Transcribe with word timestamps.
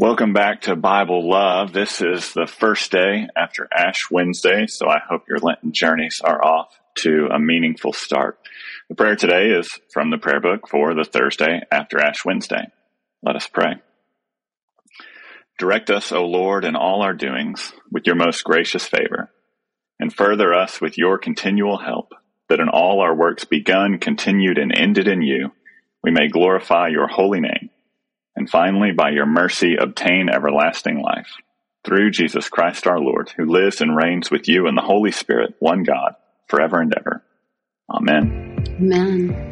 Welcome 0.00 0.32
back 0.32 0.62
to 0.62 0.76
Bible 0.76 1.28
Love. 1.28 1.74
This 1.74 2.00
is 2.00 2.32
the 2.32 2.46
first 2.46 2.90
day 2.90 3.26
after 3.36 3.68
Ash 3.70 4.10
Wednesday, 4.10 4.64
so 4.66 4.88
I 4.88 4.96
hope 5.06 5.28
your 5.28 5.36
Lenten 5.40 5.72
journeys 5.74 6.22
are 6.24 6.42
off 6.42 6.68
to 7.00 7.28
a 7.30 7.38
meaningful 7.38 7.92
start. 7.92 8.38
The 8.88 8.94
prayer 8.94 9.14
today 9.14 9.48
is 9.48 9.68
from 9.92 10.08
the 10.08 10.16
prayer 10.16 10.40
book 10.40 10.68
for 10.70 10.94
the 10.94 11.04
Thursday 11.04 11.60
after 11.70 12.00
Ash 12.00 12.24
Wednesday. 12.24 12.68
Let 13.22 13.36
us 13.36 13.46
pray. 13.46 13.74
Direct 15.58 15.90
us, 15.90 16.12
O 16.12 16.24
Lord, 16.24 16.64
in 16.64 16.76
all 16.76 17.02
our 17.02 17.12
doings 17.12 17.70
with 17.92 18.06
your 18.06 18.16
most 18.16 18.42
gracious 18.42 18.86
favor, 18.86 19.28
and 19.98 20.10
further 20.10 20.54
us 20.54 20.80
with 20.80 20.96
your 20.96 21.18
continual 21.18 21.76
help, 21.76 22.14
that 22.48 22.58
in 22.60 22.70
all 22.70 23.02
our 23.02 23.14
works 23.14 23.44
begun, 23.44 23.98
continued, 23.98 24.56
and 24.56 24.74
ended 24.74 25.06
in 25.06 25.20
you, 25.20 25.52
we 26.02 26.10
may 26.10 26.28
glorify 26.28 26.88
your 26.88 27.06
holy 27.06 27.40
name 27.40 27.68
and 28.40 28.48
finally, 28.48 28.90
by 28.90 29.10
your 29.10 29.26
mercy, 29.26 29.76
obtain 29.76 30.30
everlasting 30.30 31.02
life. 31.02 31.28
Through 31.84 32.12
Jesus 32.12 32.48
Christ 32.48 32.86
our 32.86 32.98
Lord, 32.98 33.30
who 33.36 33.44
lives 33.44 33.82
and 33.82 33.94
reigns 33.94 34.30
with 34.30 34.48
you 34.48 34.66
in 34.66 34.76
the 34.76 34.80
Holy 34.80 35.12
Spirit, 35.12 35.56
one 35.58 35.82
God, 35.82 36.14
forever 36.48 36.80
and 36.80 36.94
ever. 36.96 37.22
Amen. 37.90 38.64
Amen. 38.78 39.49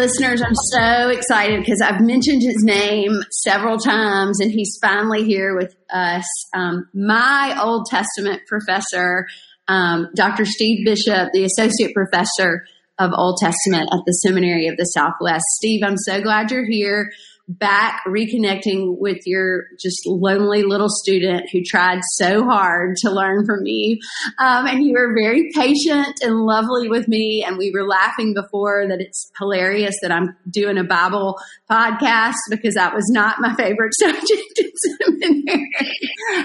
Listeners, 0.00 0.40
I'm 0.40 0.54
so 0.54 1.10
excited 1.10 1.60
because 1.60 1.82
I've 1.82 2.00
mentioned 2.00 2.40
his 2.40 2.64
name 2.64 3.20
several 3.30 3.76
times 3.76 4.40
and 4.40 4.50
he's 4.50 4.78
finally 4.80 5.24
here 5.24 5.54
with 5.54 5.76
us. 5.92 6.24
Um, 6.54 6.88
my 6.94 7.58
Old 7.60 7.84
Testament 7.90 8.40
professor, 8.46 9.26
um, 9.68 10.08
Dr. 10.14 10.46
Steve 10.46 10.86
Bishop, 10.86 11.32
the 11.34 11.44
associate 11.44 11.92
professor 11.94 12.64
of 12.98 13.10
Old 13.14 13.40
Testament 13.42 13.90
at 13.92 14.00
the 14.06 14.12
Seminary 14.12 14.68
of 14.68 14.78
the 14.78 14.84
Southwest. 14.84 15.44
Steve, 15.56 15.82
I'm 15.84 15.98
so 15.98 16.22
glad 16.22 16.50
you're 16.50 16.66
here 16.66 17.12
back 17.58 18.02
reconnecting 18.06 18.96
with 18.98 19.18
your 19.26 19.64
just 19.80 20.06
lonely 20.06 20.62
little 20.62 20.88
student 20.88 21.48
who 21.50 21.62
tried 21.64 22.00
so 22.14 22.44
hard 22.44 22.96
to 22.98 23.10
learn 23.10 23.44
from 23.44 23.62
me. 23.62 23.98
Um, 24.38 24.66
and 24.66 24.84
you 24.84 24.92
were 24.92 25.14
very 25.14 25.50
patient 25.54 26.18
and 26.22 26.44
lovely 26.44 26.88
with 26.88 27.08
me. 27.08 27.44
And 27.46 27.58
we 27.58 27.72
were 27.72 27.86
laughing 27.86 28.34
before 28.34 28.86
that 28.88 29.00
it's 29.00 29.30
hilarious 29.38 29.96
that 30.02 30.12
I'm 30.12 30.36
doing 30.48 30.78
a 30.78 30.84
Bible 30.84 31.38
podcast 31.70 32.34
because 32.50 32.74
that 32.74 32.94
was 32.94 33.08
not 33.10 33.40
my 33.40 33.54
favorite 33.56 33.92
subject. 33.98 34.60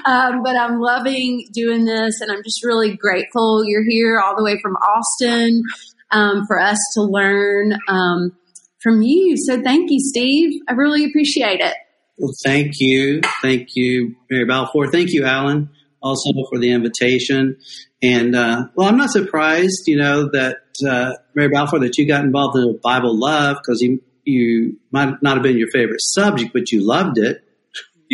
Um, 0.06 0.44
but 0.44 0.56
I'm 0.56 0.80
loving 0.80 1.48
doing 1.54 1.86
this 1.86 2.22
and 2.22 2.32
I'm 2.32 2.44
just 2.44 2.64
really 2.64 2.96
grateful 2.96 3.64
you're 3.66 3.86
here 3.88 4.20
all 4.20 4.36
the 4.36 4.44
way 4.44 4.60
from 4.62 4.76
Austin 4.76 5.64
um, 6.12 6.46
for 6.48 6.60
us 6.60 6.78
to 6.96 7.02
learn. 7.02 7.78
Um, 7.88 8.36
from 8.86 9.02
you. 9.02 9.36
So 9.36 9.62
thank 9.64 9.90
you, 9.90 10.00
Steve. 10.00 10.62
I 10.70 10.74
really 10.74 11.06
appreciate 11.06 11.60
it. 11.60 11.74
Well, 12.18 12.34
thank 12.46 12.80
you. 12.80 13.22
Thank 13.42 13.70
you, 13.74 14.16
Mary 14.30 14.46
Balfour. 14.46 14.92
Thank 14.92 15.12
you, 15.12 15.26
Alan, 15.26 15.70
also 16.02 16.32
for 16.50 16.60
the 16.60 16.72
invitation. 16.72 17.58
And, 18.04 18.36
uh, 18.36 18.68
well, 18.76 18.88
I'm 18.88 18.98
not 18.98 19.10
surprised, 19.10 19.88
you 19.88 19.98
know, 19.98 20.30
that, 20.32 20.58
uh, 20.88 21.14
Mary 21.34 21.50
Balfour, 21.50 21.80
that 21.80 21.98
you 21.98 22.08
got 22.08 22.24
involved 22.24 22.58
in 22.58 22.80
Bible 22.84 23.20
love 23.20 23.58
because 23.58 23.82
you, 23.82 24.02
you 24.24 24.78
might 24.92 25.22
not 25.24 25.34
have 25.34 25.44
been 25.44 25.58
your 25.58 25.72
favorite 25.72 26.02
subject, 26.02 26.54
but 26.54 26.72
you 26.72 26.86
loved 26.86 27.18
it 27.18 27.45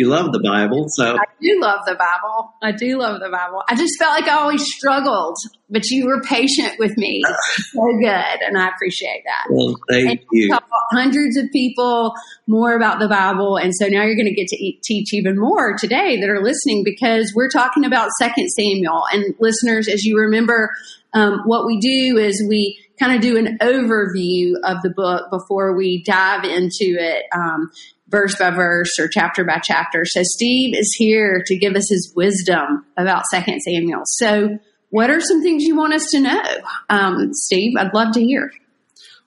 you 0.02 0.08
love 0.08 0.32
the 0.32 0.40
Bible. 0.40 0.86
So 0.88 1.14
I 1.14 1.24
do 1.40 1.60
love 1.60 1.80
the 1.86 1.94
Bible. 1.94 2.52
I 2.60 2.72
do 2.72 2.98
love 2.98 3.20
the 3.20 3.28
Bible. 3.30 3.62
I 3.68 3.76
just 3.76 3.92
felt 3.98 4.18
like 4.18 4.28
I 4.28 4.36
always 4.36 4.64
struggled, 4.64 5.36
but 5.70 5.88
you 5.90 6.06
were 6.06 6.20
patient 6.22 6.78
with 6.78 6.96
me. 6.96 7.22
so 7.56 7.82
good. 8.00 8.42
And 8.42 8.58
I 8.58 8.68
appreciate 8.68 9.22
that. 9.24 9.46
Well, 9.50 9.76
thank 9.88 10.10
and 10.10 10.20
you. 10.32 10.48
Taught 10.48 10.64
hundreds 10.90 11.36
of 11.36 11.50
people 11.52 12.14
more 12.48 12.74
about 12.74 12.98
the 12.98 13.08
Bible. 13.08 13.56
And 13.56 13.72
so 13.74 13.86
now 13.86 14.02
you're 14.02 14.16
going 14.16 14.26
to 14.26 14.34
get 14.34 14.48
to 14.48 14.56
eat, 14.56 14.82
teach 14.82 15.14
even 15.14 15.38
more 15.38 15.76
today 15.78 16.20
that 16.20 16.28
are 16.28 16.42
listening 16.42 16.82
because 16.84 17.32
we're 17.36 17.50
talking 17.50 17.84
about 17.84 18.10
Second 18.18 18.48
Samuel. 18.48 19.04
And 19.12 19.34
listeners, 19.38 19.88
as 19.88 20.02
you 20.04 20.18
remember, 20.18 20.70
um, 21.14 21.42
what 21.44 21.66
we 21.66 21.78
do 21.78 22.18
is 22.18 22.44
we 22.48 22.82
kind 22.98 23.14
of 23.14 23.20
do 23.20 23.36
an 23.36 23.58
overview 23.60 24.54
of 24.64 24.80
the 24.82 24.92
book 24.94 25.30
before 25.30 25.76
we 25.76 26.02
dive 26.04 26.44
into 26.44 26.96
it. 26.98 27.24
Um, 27.34 27.70
verse 28.12 28.36
by 28.38 28.50
verse 28.50 28.98
or 29.00 29.08
chapter 29.08 29.42
by 29.42 29.58
chapter. 29.58 30.04
So 30.04 30.20
Steve 30.22 30.76
is 30.76 30.94
here 30.96 31.42
to 31.46 31.56
give 31.56 31.74
us 31.74 31.88
his 31.88 32.12
wisdom 32.14 32.86
about 32.96 33.24
Second 33.32 33.60
Samuel. 33.62 34.02
So 34.04 34.58
what 34.90 35.10
are 35.10 35.20
some 35.20 35.42
things 35.42 35.64
you 35.64 35.74
want 35.74 35.94
us 35.94 36.06
to 36.10 36.20
know? 36.20 36.42
Um, 36.90 37.30
Steve, 37.32 37.72
I'd 37.78 37.94
love 37.94 38.12
to 38.12 38.20
hear. 38.20 38.52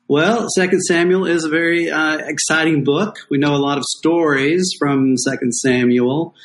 Well, 0.07 0.45
Second 0.55 0.81
Samuel 0.81 1.25
is 1.25 1.43
a 1.43 1.49
very 1.49 1.89
uh, 1.89 2.17
exciting 2.17 2.83
book. 2.83 3.17
We 3.31 3.39
know 3.39 3.55
a 3.55 3.57
lot 3.57 3.79
of 3.79 3.83
stories 3.97 4.75
from 4.77 5.17
Second 5.17 5.51
Samuel, 5.51 6.35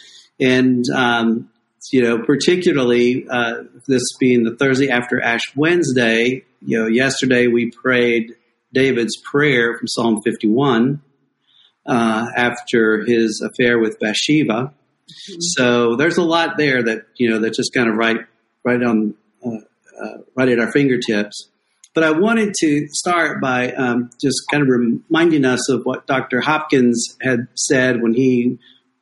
and 0.40 0.82
um, 0.94 1.50
you 1.92 2.02
know, 2.02 2.22
particularly 2.22 3.26
uh, 3.28 3.64
this 3.86 4.02
being 4.18 4.44
the 4.44 4.56
Thursday 4.56 4.88
after 4.88 5.20
Ash 5.20 5.54
Wednesday. 5.54 6.42
You 6.62 6.78
know, 6.78 6.86
yesterday 6.86 7.48
we 7.48 7.70
prayed 7.70 8.34
David's 8.72 9.18
prayer 9.30 9.76
from 9.76 9.88
Psalm 9.88 10.22
51, 10.22 11.02
uh, 11.90 12.28
after 12.36 13.04
his 13.04 13.42
affair 13.44 13.78
with 13.80 13.98
Bathsheba. 13.98 14.72
Mm-hmm. 14.72 15.34
So 15.40 15.96
there's 15.96 16.18
a 16.18 16.22
lot 16.22 16.56
there 16.56 16.82
that 16.84 17.06
you 17.16 17.28
know 17.28 17.40
that 17.40 17.54
just 17.54 17.74
kind 17.74 17.88
of 17.88 17.96
right 17.96 18.18
right 18.64 18.82
on 18.82 19.14
uh, 19.44 19.56
uh, 20.02 20.18
right 20.36 20.48
at 20.48 20.60
our 20.60 20.70
fingertips. 20.70 21.48
But 21.92 22.04
I 22.04 22.12
wanted 22.12 22.54
to 22.60 22.86
start 22.92 23.40
by 23.40 23.72
um, 23.72 24.10
just 24.20 24.42
kind 24.52 24.62
of 24.62 24.68
reminding 24.68 25.44
us 25.44 25.68
of 25.68 25.82
what 25.82 26.06
Dr. 26.06 26.40
Hopkins 26.40 27.16
had 27.20 27.48
said 27.56 28.00
when 28.00 28.14
he 28.14 28.58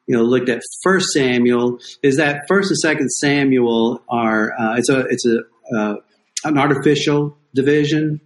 you 0.06 0.16
know 0.16 0.22
looked 0.22 0.48
at 0.48 0.62
First 0.82 1.08
Samuel. 1.12 1.80
Is 2.02 2.16
that 2.16 2.48
First 2.48 2.70
and 2.70 2.78
Second 2.78 3.10
Samuel 3.10 4.02
are 4.08 4.52
uh, 4.58 4.76
it's 4.76 4.88
a 4.88 5.00
it's 5.10 5.26
a 5.26 5.40
uh, 5.76 5.96
an 6.44 6.56
artificial 6.56 7.36
division 7.54 8.22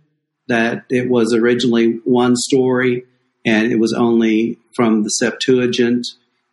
that 0.46 0.84
it 0.88 1.08
was 1.10 1.34
originally 1.34 1.98
one 2.04 2.36
story 2.36 3.06
and 3.44 3.72
it 3.72 3.78
was 3.78 3.92
only 3.92 4.58
from 4.74 5.02
the 5.02 5.08
Septuagint, 5.08 6.06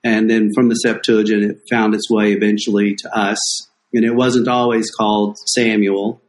and 0.04 0.30
then 0.30 0.52
from 0.56 0.70
the 0.70 0.76
Septuagint, 0.76 1.44
it 1.44 1.58
found 1.70 1.94
its 1.94 2.10
way 2.10 2.34
eventually 2.34 2.96
to 2.96 3.18
us. 3.18 3.40
And 3.94 4.06
it 4.06 4.16
wasn't 4.16 4.48
always 4.48 4.92
called 4.92 5.38
Samuel; 5.48 6.22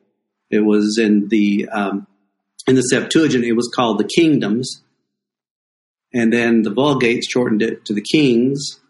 it 0.51 0.61
was 0.61 0.99
in 0.99 1.29
the 1.29 1.69
um, 1.69 2.07
in 2.67 2.75
the 2.75 2.83
Septuagint. 2.83 3.45
It 3.45 3.53
was 3.53 3.71
called 3.75 3.99
the 3.99 4.11
Kingdoms, 4.17 4.83
and 6.13 6.33
then 6.33 6.63
the 6.63 6.73
Vulgate 6.73 7.25
shortened 7.25 7.63
it 7.63 7.85
to 7.87 7.95
the 7.95 8.05
Kings. 8.13 8.81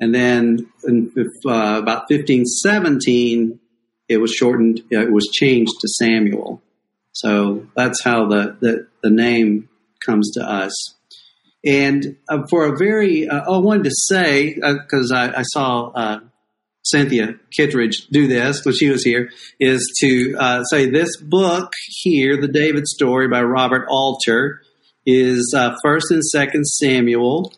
And 0.00 0.14
then 0.14 0.70
in 0.84 1.12
uh, 1.44 1.80
about 1.82 2.04
fifteen 2.08 2.44
seventeen, 2.44 3.58
it 4.08 4.18
was 4.18 4.32
shortened. 4.32 4.82
It 4.90 5.10
was 5.10 5.28
changed 5.32 5.72
to 5.80 5.88
Samuel. 5.88 6.62
So 7.12 7.66
that's 7.74 8.04
how 8.04 8.26
the, 8.28 8.56
the, 8.60 8.86
the 9.02 9.10
name 9.10 9.67
comes 10.04 10.30
to 10.32 10.42
us. 10.42 10.94
And 11.64 12.16
uh, 12.28 12.46
for 12.48 12.66
a 12.66 12.76
very, 12.76 13.28
uh, 13.28 13.42
oh, 13.46 13.56
I 13.56 13.58
wanted 13.58 13.84
to 13.84 13.90
say, 13.92 14.54
because 14.54 15.12
uh, 15.12 15.16
I, 15.16 15.40
I, 15.40 15.42
saw 15.42 15.90
uh, 15.90 16.20
Cynthia 16.84 17.34
Kittredge 17.54 18.06
do 18.12 18.28
this 18.28 18.64
when 18.64 18.74
she 18.74 18.88
was 18.88 19.02
here, 19.02 19.30
is 19.58 19.92
to 20.00 20.36
uh, 20.38 20.62
say 20.64 20.88
this 20.88 21.16
book 21.16 21.72
here, 21.88 22.40
The 22.40 22.48
David 22.48 22.86
Story 22.86 23.28
by 23.28 23.42
Robert 23.42 23.86
Alter, 23.90 24.62
is 25.04 25.52
uh, 25.56 25.74
First 25.82 26.10
and 26.10 26.24
Second 26.24 26.64
Samuel, 26.64 27.52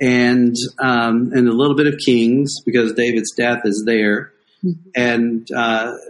and 0.00 0.56
um, 0.82 1.32
and 1.34 1.46
a 1.48 1.52
little 1.52 1.76
bit 1.76 1.86
of 1.86 1.94
Kings 2.04 2.54
because 2.64 2.94
David's 2.94 3.32
death 3.36 3.60
is 3.64 3.84
there, 3.86 4.32
mm-hmm. 4.64 4.80
and 4.96 5.46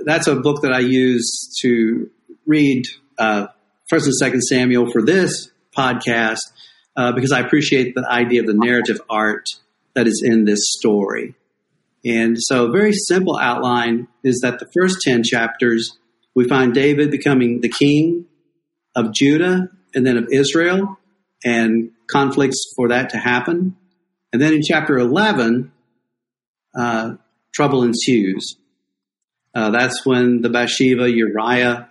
that's 0.05 0.29
a 0.29 0.37
book 0.37 0.63
that 0.63 0.73
I 0.73 0.81
use 0.81 1.53
to 1.63 2.11
read 2.47 2.85
First 3.91 4.07
and 4.07 4.15
Second 4.15 4.43
Samuel 4.43 4.89
for 4.93 5.03
this 5.03 5.51
podcast 5.77 6.39
uh, 6.97 7.11
because 7.11 7.33
I 7.33 7.41
appreciate 7.41 7.97
the 7.97 8.07
idea 8.09 8.41
of 8.41 8.47
the 8.47 8.55
narrative 8.55 9.01
art 9.11 9.47
that 9.97 10.07
is 10.07 10.23
in 10.25 10.45
this 10.45 10.61
story. 10.79 11.35
And 12.05 12.37
so, 12.39 12.67
a 12.67 12.71
very 12.71 12.93
simple 12.93 13.37
outline 13.37 14.07
is 14.23 14.41
that 14.45 14.61
the 14.61 14.69
first 14.73 14.99
10 15.03 15.25
chapters, 15.25 15.99
we 16.37 16.49
find 16.49 16.73
David 16.73 17.11
becoming 17.11 17.63
the 17.63 17.69
king 17.69 18.27
of 18.95 19.13
Judah 19.13 19.69
and 19.93 20.07
then 20.07 20.17
of 20.17 20.29
Israel, 20.31 20.97
and 21.45 21.91
conflicts 22.09 22.63
for 22.77 22.89
that 22.91 23.11
to 23.11 23.19
happen. 23.19 23.77
And 24.33 24.41
then 24.41 24.53
in 24.53 24.61
chapter 24.63 24.99
11, 24.99 25.73
uh, 26.79 27.15
trouble 27.53 27.83
ensues. 27.83 28.55
Uh, 29.53 29.71
that's 29.71 30.07
when 30.07 30.43
the 30.43 30.49
Bathsheba 30.49 31.11
Uriah 31.11 31.90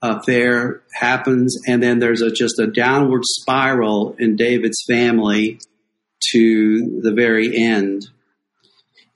affair 0.00 0.82
happens, 0.92 1.56
and 1.66 1.82
then 1.82 1.98
there's 1.98 2.22
a, 2.22 2.30
just 2.30 2.58
a 2.58 2.66
downward 2.66 3.22
spiral 3.24 4.14
in 4.18 4.36
David's 4.36 4.82
family 4.86 5.60
to 6.32 7.00
the 7.02 7.12
very 7.12 7.56
end. 7.56 8.06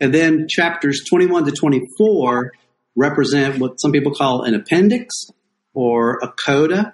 And 0.01 0.13
then 0.13 0.47
chapters 0.49 1.05
21 1.09 1.45
to 1.47 1.53
24 1.53 2.53
represent 2.97 3.59
what 3.59 3.81
some 3.81 3.93
people 3.93 4.15
call 4.15 4.43
an 4.43 4.55
appendix 4.55 5.15
or 5.75 6.19
a 6.23 6.29
coda. 6.45 6.93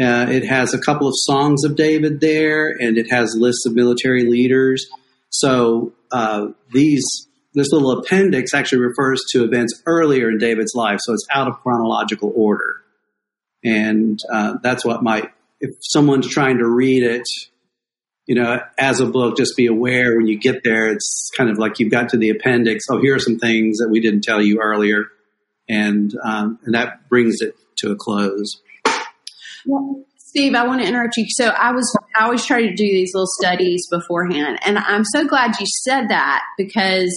Uh, 0.00 0.26
it 0.28 0.44
has 0.44 0.74
a 0.74 0.78
couple 0.78 1.08
of 1.08 1.14
songs 1.16 1.64
of 1.64 1.76
David 1.76 2.20
there, 2.20 2.68
and 2.68 2.98
it 2.98 3.10
has 3.10 3.34
lists 3.36 3.66
of 3.66 3.74
military 3.74 4.24
leaders. 4.24 4.86
So 5.30 5.92
uh, 6.12 6.48
these 6.72 7.04
this 7.54 7.72
little 7.72 7.98
appendix 7.98 8.54
actually 8.54 8.82
refers 8.82 9.20
to 9.30 9.42
events 9.42 9.82
earlier 9.86 10.30
in 10.30 10.38
David's 10.38 10.74
life, 10.74 10.98
so 11.02 11.12
it's 11.12 11.26
out 11.32 11.48
of 11.48 11.54
chronological 11.60 12.32
order, 12.36 12.82
and 13.64 14.18
uh, 14.32 14.54
that's 14.62 14.84
what 14.84 15.02
might 15.02 15.30
if 15.60 15.76
someone's 15.80 16.28
trying 16.28 16.58
to 16.58 16.66
read 16.66 17.02
it, 17.02 17.24
you 18.26 18.34
know, 18.34 18.60
as 18.78 19.00
a 19.00 19.06
book, 19.06 19.36
just 19.36 19.56
be 19.56 19.66
aware 19.66 20.16
when 20.16 20.26
you 20.26 20.38
get 20.38 20.62
there, 20.62 20.88
it's 20.88 21.30
kind 21.36 21.50
of 21.50 21.58
like 21.58 21.78
you've 21.78 21.90
got 21.90 22.10
to 22.10 22.16
the 22.16 22.30
appendix. 22.30 22.84
Oh, 22.90 23.00
here 23.00 23.14
are 23.14 23.20
some 23.20 23.38
things 23.38 23.78
that 23.78 23.88
we 23.90 24.00
didn't 24.00 24.22
tell 24.22 24.42
you 24.42 24.60
earlier, 24.60 25.06
and 25.68 26.14
um, 26.24 26.58
and 26.64 26.74
that 26.74 27.08
brings 27.08 27.40
it 27.40 27.56
to 27.78 27.90
a 27.90 27.96
close. 27.96 28.60
Well, 29.66 30.04
Steve, 30.18 30.54
I 30.54 30.66
want 30.66 30.82
to 30.82 30.86
interrupt 30.86 31.16
you. 31.16 31.26
So 31.30 31.48
I 31.48 31.72
was, 31.72 31.98
I 32.14 32.24
always 32.24 32.44
try 32.44 32.60
to 32.60 32.74
do 32.74 32.84
these 32.84 33.12
little 33.14 33.28
studies 33.40 33.88
beforehand, 33.90 34.58
and 34.64 34.78
I'm 34.78 35.04
so 35.04 35.26
glad 35.26 35.58
you 35.58 35.66
said 35.84 36.08
that 36.08 36.42
because 36.58 37.10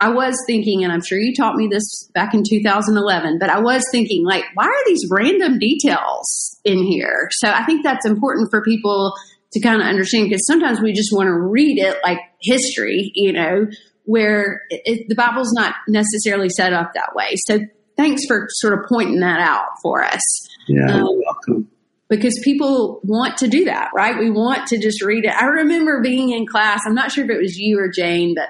I 0.00 0.10
was 0.10 0.36
thinking, 0.46 0.84
and 0.84 0.92
I'm 0.92 1.02
sure 1.02 1.18
you 1.18 1.34
taught 1.34 1.56
me 1.56 1.68
this 1.68 2.08
back 2.14 2.32
in 2.32 2.44
2011, 2.48 3.38
but 3.38 3.50
I 3.50 3.58
was 3.58 3.84
thinking, 3.90 4.24
like, 4.24 4.44
why 4.54 4.66
are 4.66 4.84
these 4.86 5.04
random 5.10 5.58
details 5.58 6.56
in 6.64 6.84
here? 6.84 7.28
So 7.32 7.50
I 7.50 7.64
think 7.64 7.82
that's 7.82 8.06
important 8.06 8.48
for 8.50 8.62
people 8.62 9.14
to 9.52 9.60
kind 9.60 9.80
of 9.80 9.88
understand 9.88 10.28
because 10.28 10.46
sometimes 10.46 10.80
we 10.80 10.92
just 10.92 11.12
want 11.12 11.26
to 11.26 11.32
read 11.34 11.78
it 11.78 11.96
like 12.04 12.20
history, 12.40 13.10
you 13.14 13.32
know, 13.32 13.66
where 14.04 14.62
it, 14.70 15.08
the 15.08 15.14
Bible's 15.14 15.52
not 15.52 15.74
necessarily 15.88 16.48
set 16.48 16.72
up 16.72 16.92
that 16.94 17.14
way. 17.14 17.34
So 17.46 17.58
thanks 17.96 18.24
for 18.26 18.46
sort 18.50 18.74
of 18.74 18.80
pointing 18.88 19.20
that 19.20 19.40
out 19.40 19.68
for 19.82 20.04
us. 20.04 20.22
Yeah, 20.68 20.92
um, 20.92 21.20
welcome. 21.24 21.70
Because 22.08 22.38
people 22.42 23.00
want 23.02 23.36
to 23.38 23.48
do 23.48 23.66
that, 23.66 23.90
right? 23.94 24.18
We 24.18 24.30
want 24.30 24.68
to 24.68 24.78
just 24.78 25.02
read 25.02 25.24
it. 25.24 25.32
I 25.34 25.44
remember 25.44 26.00
being 26.00 26.30
in 26.30 26.46
class. 26.46 26.80
I'm 26.86 26.94
not 26.94 27.10
sure 27.10 27.24
if 27.24 27.30
it 27.30 27.38
was 27.38 27.58
you 27.58 27.78
or 27.80 27.88
Jane, 27.88 28.34
but 28.34 28.48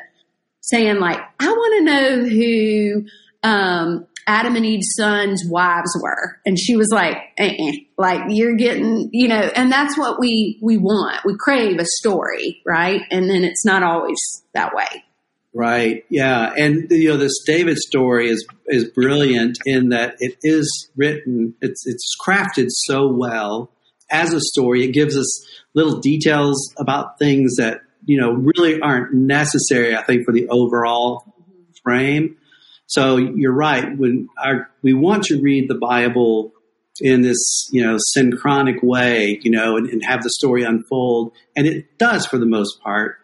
saying 0.71 0.99
like, 1.01 1.19
I 1.41 1.49
want 1.49 1.79
to 1.79 1.85
know 1.85 2.25
who 2.29 3.07
um, 3.43 4.07
Adam 4.27 4.57
and 4.57 4.67
Eve's 4.67 4.95
sons' 4.97 5.43
wives 5.49 5.91
were, 6.03 6.39
and 6.45 6.59
she 6.59 6.77
was 6.77 6.89
like, 6.93 7.17
eh, 7.39 7.73
like 7.97 8.23
you're 8.29 8.57
getting, 8.57 9.09
you 9.13 9.29
know, 9.29 9.51
and 9.57 9.73
that's 9.73 9.97
what 9.97 10.21
we 10.21 10.59
we 10.63 10.77
want. 10.77 11.25
We 11.25 11.37
crave 11.39 11.79
a 11.79 11.87
story, 11.87 12.61
right? 12.67 13.03
And 13.11 13.29
then 13.29 13.45
it's 13.45 13.65
not 13.65 13.83
always 13.83 14.19
that 14.55 14.75
way. 14.75 15.05
Right. 15.55 16.05
Yeah. 16.11 16.53
And 16.57 16.91
you 16.91 17.09
know, 17.09 17.17
this 17.17 17.43
David 17.47 17.79
story 17.79 18.29
is 18.29 18.47
is 18.67 18.85
brilliant 18.91 19.59
in 19.65 19.89
that 19.89 20.17
it 20.21 20.37
is 20.43 20.91
written. 20.95 21.55
It's 21.63 21.87
it's 21.87 22.15
crafted 22.25 22.67
so 22.69 23.11
well 23.11 23.73
as 24.11 24.35
a 24.35 24.41
story. 24.41 24.85
It 24.85 24.93
gives 24.93 25.17
us 25.17 25.47
little 25.75 26.01
details 26.01 26.73
about 26.79 27.19
things 27.19 27.57
that 27.57 27.81
you 28.09 28.19
know 28.21 28.33
really 28.33 28.81
aren't 28.81 29.13
necessary. 29.13 29.95
I 29.95 30.03
think 30.03 30.25
for 30.25 30.33
the 30.33 30.49
overall 30.49 31.35
frame. 31.85 32.37
So 32.87 33.19
you're 33.19 33.53
right. 33.53 33.97
When 33.99 34.29
our, 34.43 34.71
we 34.83 34.95
want 34.95 35.25
to 35.25 35.43
read 35.43 35.69
the 35.69 35.75
Bible 35.75 36.53
in 37.01 37.21
this 37.21 37.69
you 37.71 37.85
know 37.85 37.99
synchronic 37.99 38.83
way, 38.83 39.39
you 39.43 39.51
know, 39.51 39.77
and, 39.77 39.89
and 39.89 40.03
have 40.05 40.23
the 40.23 40.31
story 40.31 40.65
unfold, 40.65 41.33
and 41.55 41.67
it 41.67 41.99
does 41.99 42.27
for 42.27 42.39
the 42.39 42.47
most 42.47 42.83
part. 42.83 43.17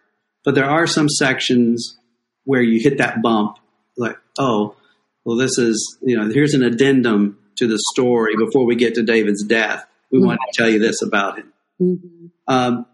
But 0.43 0.53
there 0.53 0.69
are 0.69 0.85
some 0.85 1.09
sections 1.09 1.97
where 2.43 2.61
you 2.61 2.79
hit 2.79 2.99
that 2.99 3.23
bump, 3.23 3.57
like, 3.97 4.17
oh, 4.37 4.75
well, 5.25 5.35
this 5.35 5.57
is, 5.57 5.97
you 6.03 6.15
know, 6.15 6.29
here's 6.31 6.53
an 6.53 6.61
addendum 6.61 7.39
to 7.57 7.65
the 7.67 7.79
story 7.93 8.35
before 8.37 8.67
we 8.67 8.75
get 8.75 8.93
to 8.93 9.01
David's 9.01 9.43
death. 9.43 9.83
We 10.11 10.19
mm-hmm. 10.19 10.27
want 10.27 10.39
to 10.51 10.61
tell 10.61 10.69
you 10.69 10.77
this 10.77 11.01
about 11.01 11.39
him. 11.39 11.53
Mm-hmm. 11.81 12.25
Um, 12.47 12.85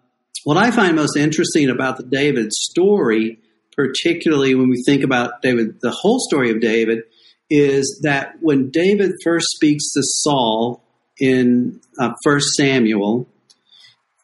what 0.43 0.57
I 0.57 0.71
find 0.71 0.95
most 0.95 1.17
interesting 1.17 1.69
about 1.69 1.97
the 1.97 2.03
David 2.03 2.51
story, 2.51 3.39
particularly 3.75 4.55
when 4.55 4.69
we 4.69 4.81
think 4.83 5.03
about 5.03 5.41
David, 5.41 5.79
the 5.81 5.91
whole 5.91 6.19
story 6.19 6.51
of 6.51 6.61
David, 6.61 7.03
is 7.49 8.01
that 8.03 8.35
when 8.39 8.69
David 8.69 9.11
first 9.23 9.47
speaks 9.49 9.91
to 9.91 10.01
Saul 10.03 10.83
in 11.19 11.81
uh, 11.99 12.13
First 12.23 12.55
Samuel, 12.55 13.27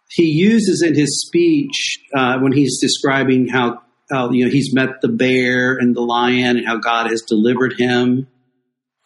he 0.09 0.23
uses 0.23 0.81
in 0.81 0.95
his 0.95 1.27
speech 1.27 1.99
uh, 2.15 2.39
when 2.39 2.53
he's 2.53 2.79
describing 2.81 3.47
how 3.47 3.81
how 4.09 4.31
you 4.31 4.45
know 4.45 4.51
he's 4.51 4.73
met 4.73 5.01
the 5.01 5.09
bear 5.09 5.75
and 5.77 5.95
the 5.95 6.01
lion 6.01 6.57
and 6.57 6.65
how 6.65 6.77
God 6.77 7.09
has 7.09 7.21
delivered 7.27 7.73
him 7.77 8.27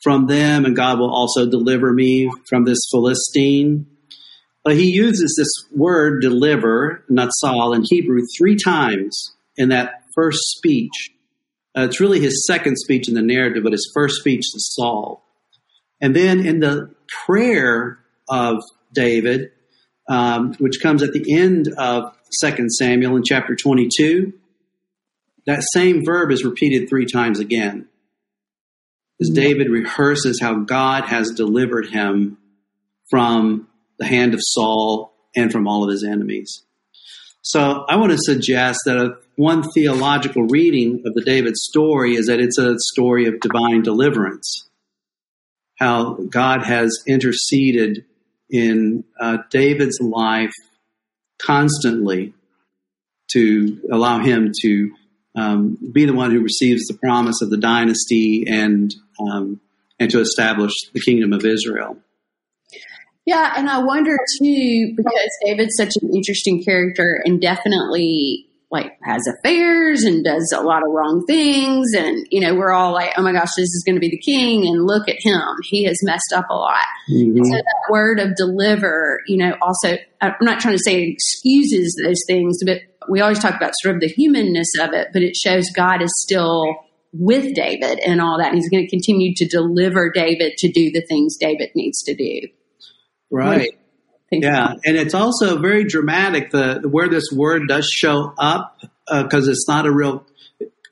from 0.03 0.27
them 0.27 0.65
and 0.65 0.75
God 0.75 0.99
will 0.99 1.13
also 1.13 1.49
deliver 1.49 1.91
me 1.91 2.31
from 2.47 2.65
this 2.65 2.79
Philistine. 2.91 3.87
But 4.63 4.75
he 4.75 4.91
uses 4.91 5.35
this 5.37 5.51
word 5.75 6.21
deliver, 6.21 7.03
natsal, 7.09 7.75
in 7.75 7.83
Hebrew 7.83 8.21
three 8.37 8.55
times 8.55 9.33
in 9.57 9.69
that 9.69 10.03
first 10.13 10.39
speech. 10.57 11.11
Uh, 11.75 11.83
it's 11.83 11.99
really 11.99 12.19
his 12.19 12.45
second 12.45 12.77
speech 12.77 13.07
in 13.07 13.15
the 13.15 13.21
narrative, 13.21 13.63
but 13.63 13.71
his 13.71 13.89
first 13.93 14.15
speech 14.17 14.41
to 14.41 14.59
Saul. 14.59 15.23
And 16.01 16.15
then 16.15 16.45
in 16.45 16.59
the 16.59 16.93
prayer 17.25 17.99
of 18.29 18.61
David, 18.93 19.51
um, 20.09 20.53
which 20.55 20.81
comes 20.81 21.01
at 21.01 21.13
the 21.13 21.33
end 21.33 21.69
of 21.77 22.13
Second 22.39 22.69
Samuel 22.71 23.15
in 23.15 23.23
chapter 23.23 23.55
22, 23.55 24.33
that 25.45 25.63
same 25.73 26.05
verb 26.05 26.31
is 26.31 26.43
repeated 26.43 26.89
three 26.89 27.05
times 27.05 27.39
again. 27.39 27.87
As 29.19 29.29
David 29.29 29.69
rehearses 29.69 30.39
how 30.41 30.55
God 30.59 31.05
has 31.05 31.31
delivered 31.31 31.87
him 31.89 32.37
from 33.09 33.67
the 34.01 34.07
hand 34.07 34.33
of 34.33 34.39
Saul 34.41 35.13
and 35.35 35.51
from 35.51 35.67
all 35.67 35.83
of 35.83 35.91
his 35.91 36.03
enemies. 36.03 36.63
So 37.43 37.85
I 37.87 37.97
want 37.97 38.11
to 38.11 38.17
suggest 38.17 38.79
that 38.85 38.97
a, 38.97 39.17
one 39.35 39.63
theological 39.71 40.43
reading 40.43 41.03
of 41.05 41.13
the 41.13 41.21
David 41.21 41.55
story 41.55 42.15
is 42.15 42.25
that 42.25 42.39
it's 42.39 42.57
a 42.57 42.75
story 42.93 43.27
of 43.27 43.39
divine 43.39 43.83
deliverance. 43.83 44.67
How 45.79 46.13
God 46.13 46.63
has 46.63 46.91
interceded 47.07 48.05
in 48.49 49.03
uh, 49.19 49.37
David's 49.51 49.99
life 50.01 50.53
constantly 51.39 52.33
to 53.33 53.81
allow 53.91 54.19
him 54.19 54.51
to 54.61 54.91
um, 55.35 55.77
be 55.93 56.05
the 56.05 56.13
one 56.13 56.31
who 56.31 56.41
receives 56.41 56.87
the 56.87 56.97
promise 56.97 57.41
of 57.43 57.51
the 57.51 57.57
dynasty 57.57 58.45
and 58.49 58.93
um, 59.19 59.61
and 59.99 60.09
to 60.09 60.19
establish 60.19 60.73
the 60.93 60.99
kingdom 60.99 61.33
of 61.33 61.45
Israel. 61.45 61.97
Yeah, 63.25 63.53
and 63.55 63.69
I 63.69 63.83
wonder 63.83 64.17
too 64.39 64.93
because 64.95 65.29
David's 65.45 65.75
such 65.77 65.93
an 66.01 66.13
interesting 66.13 66.63
character 66.63 67.21
and 67.23 67.39
definitely 67.41 68.47
like 68.71 68.97
has 69.03 69.21
affairs 69.27 70.03
and 70.03 70.23
does 70.23 70.53
a 70.57 70.61
lot 70.61 70.81
of 70.81 70.91
wrong 70.91 71.25
things 71.27 71.91
and 71.93 72.25
you 72.31 72.39
know 72.39 72.55
we're 72.55 72.71
all 72.71 72.93
like 72.93 73.11
oh 73.17 73.21
my 73.21 73.33
gosh 73.33 73.49
this 73.57 73.67
is 73.67 73.83
going 73.85 73.97
to 73.97 73.99
be 73.99 74.09
the 74.09 74.17
king 74.17 74.65
and 74.65 74.87
look 74.87 75.09
at 75.09 75.17
him 75.19 75.41
he 75.69 75.83
has 75.83 75.97
messed 76.03 76.31
up 76.33 76.45
a 76.49 76.53
lot 76.55 76.79
mm-hmm. 77.11 77.43
so 77.43 77.51
that 77.51 77.87
word 77.89 78.17
of 78.17 78.33
deliver 78.37 79.19
you 79.27 79.35
know 79.35 79.57
also 79.61 79.97
i'm 80.21 80.33
not 80.39 80.61
trying 80.61 80.73
to 80.73 80.81
say 80.85 81.03
it 81.03 81.09
excuses 81.09 82.01
those 82.01 82.21
things 82.29 82.59
but 82.65 82.79
we 83.09 83.21
always 83.21 83.39
talk 83.39 83.55
about 83.55 83.73
sort 83.81 83.95
of 83.95 84.01
the 84.01 84.07
humanness 84.07 84.69
of 84.79 84.93
it, 84.93 85.09
but 85.13 85.21
it 85.21 85.35
shows 85.35 85.69
God 85.69 86.01
is 86.01 86.11
still 86.17 86.63
with 87.13 87.53
David 87.55 87.99
and 87.99 88.21
all 88.21 88.37
that. 88.37 88.47
And 88.47 88.55
he's 88.55 88.69
going 88.69 88.85
to 88.85 88.89
continue 88.89 89.33
to 89.35 89.47
deliver 89.47 90.11
David 90.11 90.53
to 90.57 90.71
do 90.71 90.91
the 90.91 91.01
things 91.07 91.37
David 91.37 91.69
needs 91.75 92.01
to 92.03 92.15
do. 92.15 92.47
Right. 93.31 93.77
Yeah, 94.31 94.75
and 94.85 94.95
it's 94.95 95.13
also 95.13 95.59
very 95.59 95.83
dramatic 95.83 96.51
the 96.51 96.81
where 96.89 97.09
this 97.09 97.31
word 97.33 97.67
does 97.67 97.85
show 97.85 98.33
up 98.37 98.77
because 99.09 99.47
uh, 99.47 99.51
it's 99.51 99.67
not 99.67 99.85
a 99.85 99.91
real 99.91 100.25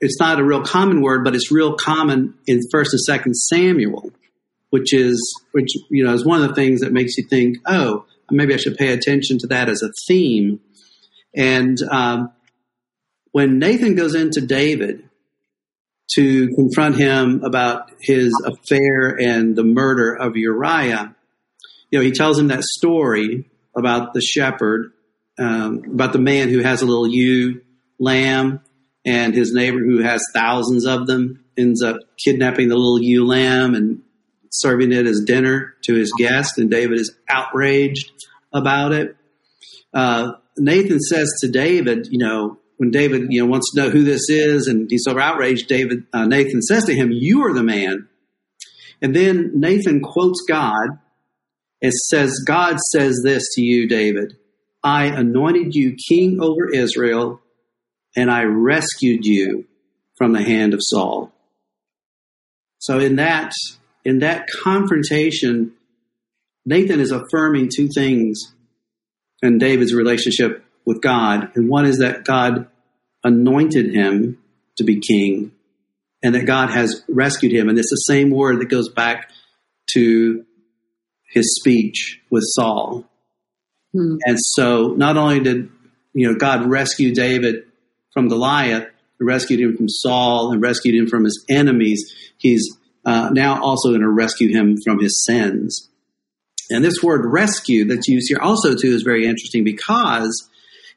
it's 0.00 0.18
not 0.20 0.40
a 0.40 0.44
real 0.44 0.62
common 0.62 1.02
word, 1.02 1.24
but 1.24 1.34
it's 1.34 1.50
real 1.50 1.74
common 1.74 2.34
in 2.46 2.60
First 2.70 2.92
and 2.92 3.00
Second 3.00 3.34
Samuel, 3.34 4.10
which 4.70 4.92
is 4.92 5.18
which 5.52 5.72
you 5.90 6.04
know 6.04 6.12
is 6.12 6.24
one 6.24 6.42
of 6.42 6.48
the 6.48 6.54
things 6.54 6.80
that 6.80 6.92
makes 6.92 7.16
you 7.16 7.24
think, 7.28 7.58
oh, 7.66 8.04
maybe 8.30 8.54
I 8.54 8.58
should 8.58 8.76
pay 8.76 8.92
attention 8.92 9.38
to 9.38 9.46
that 9.48 9.68
as 9.68 9.82
a 9.82 9.90
theme. 10.06 10.60
And 11.34 11.78
um, 11.90 12.32
when 13.32 13.58
Nathan 13.58 13.94
goes 13.94 14.14
into 14.14 14.40
David 14.40 15.08
to 16.14 16.48
confront 16.56 16.96
him 16.96 17.42
about 17.44 17.90
his 18.00 18.34
affair 18.44 19.16
and 19.18 19.54
the 19.54 19.64
murder 19.64 20.12
of 20.14 20.36
Uriah, 20.36 21.14
you 21.90 21.98
know, 21.98 22.04
he 22.04 22.12
tells 22.12 22.38
him 22.38 22.48
that 22.48 22.62
story 22.62 23.50
about 23.76 24.14
the 24.14 24.20
shepherd, 24.20 24.92
um, 25.38 25.82
about 25.92 26.12
the 26.12 26.18
man 26.18 26.48
who 26.48 26.60
has 26.60 26.82
a 26.82 26.86
little 26.86 27.08
ewe 27.08 27.62
lamb 27.98 28.60
and 29.04 29.34
his 29.34 29.52
neighbor 29.52 29.78
who 29.78 30.02
has 30.02 30.22
thousands 30.34 30.86
of 30.86 31.06
them 31.06 31.44
ends 31.56 31.82
up 31.82 31.96
kidnapping 32.22 32.68
the 32.68 32.76
little 32.76 33.02
ewe 33.02 33.26
lamb 33.26 33.74
and 33.74 34.02
serving 34.50 34.92
it 34.92 35.06
as 35.06 35.22
dinner 35.26 35.74
to 35.84 35.94
his 35.94 36.12
guest, 36.18 36.58
and 36.58 36.70
David 36.70 36.98
is 36.98 37.14
outraged 37.28 38.10
about 38.52 38.92
it. 38.92 39.16
Uh, 39.94 40.32
Nathan 40.56 40.98
says 40.98 41.30
to 41.40 41.48
David, 41.48 42.08
you 42.10 42.18
know, 42.18 42.58
when 42.76 42.90
David, 42.90 43.26
you 43.30 43.42
know, 43.42 43.46
wants 43.46 43.72
to 43.72 43.80
know 43.80 43.90
who 43.90 44.04
this 44.04 44.28
is, 44.28 44.66
and 44.66 44.90
he's 44.90 45.04
so 45.04 45.18
outraged, 45.18 45.68
David, 45.68 46.04
uh, 46.12 46.26
Nathan 46.26 46.62
says 46.62 46.84
to 46.86 46.94
him, 46.94 47.10
"You 47.12 47.44
are 47.44 47.52
the 47.52 47.62
man." 47.62 48.08
And 49.02 49.14
then 49.14 49.52
Nathan 49.54 50.00
quotes 50.00 50.42
God. 50.48 50.98
It 51.80 51.94
says, 51.94 52.42
"God 52.46 52.78
says 52.92 53.20
this 53.24 53.54
to 53.54 53.62
you, 53.62 53.88
David: 53.88 54.36
I 54.82 55.06
anointed 55.06 55.74
you 55.74 55.96
king 56.08 56.40
over 56.40 56.70
Israel, 56.72 57.40
and 58.16 58.30
I 58.30 58.44
rescued 58.44 59.24
you 59.24 59.66
from 60.16 60.32
the 60.32 60.42
hand 60.42 60.74
of 60.74 60.80
Saul." 60.82 61.32
So 62.78 62.98
in 62.98 63.16
that 63.16 63.52
in 64.04 64.20
that 64.20 64.48
confrontation, 64.62 65.72
Nathan 66.64 67.00
is 67.00 67.10
affirming 67.10 67.70
two 67.74 67.88
things 67.94 68.54
in 69.42 69.58
David's 69.58 69.94
relationship 69.94 70.64
with 70.86 71.02
God. 71.02 71.50
And 71.54 71.68
one 71.68 71.86
is 71.86 71.98
that 71.98 72.24
God 72.24 72.68
anointed 73.24 73.94
him 73.94 74.38
to 74.76 74.84
be 74.84 75.00
king 75.00 75.52
and 76.22 76.34
that 76.34 76.46
God 76.46 76.70
has 76.70 77.02
rescued 77.08 77.52
him. 77.52 77.68
And 77.68 77.78
it's 77.78 77.90
the 77.90 77.96
same 77.96 78.30
word 78.30 78.60
that 78.60 78.68
goes 78.68 78.88
back 78.88 79.30
to 79.92 80.44
his 81.30 81.56
speech 81.56 82.20
with 82.30 82.44
Saul. 82.44 83.04
Hmm. 83.92 84.16
And 84.24 84.38
so 84.38 84.94
not 84.96 85.16
only 85.16 85.40
did 85.40 85.70
you 86.12 86.28
know 86.28 86.34
God 86.36 86.66
rescue 86.66 87.14
David 87.14 87.64
from 88.12 88.28
Goliath, 88.28 88.88
rescued 89.20 89.60
him 89.60 89.76
from 89.76 89.88
Saul 89.88 90.52
and 90.52 90.62
rescued 90.62 90.94
him 90.94 91.06
from 91.06 91.24
his 91.24 91.44
enemies, 91.48 92.14
he's 92.38 92.68
uh, 93.04 93.30
now 93.32 93.60
also 93.62 93.90
going 93.90 94.00
to 94.02 94.08
rescue 94.08 94.48
him 94.48 94.76
from 94.84 95.00
his 95.00 95.24
sins. 95.24 95.88
And 96.70 96.84
this 96.84 97.02
word 97.02 97.24
rescue 97.26 97.84
that's 97.84 98.08
used 98.08 98.28
here 98.28 98.38
also 98.40 98.74
too 98.74 98.88
is 98.88 99.02
very 99.02 99.26
interesting 99.26 99.64
because 99.64 100.48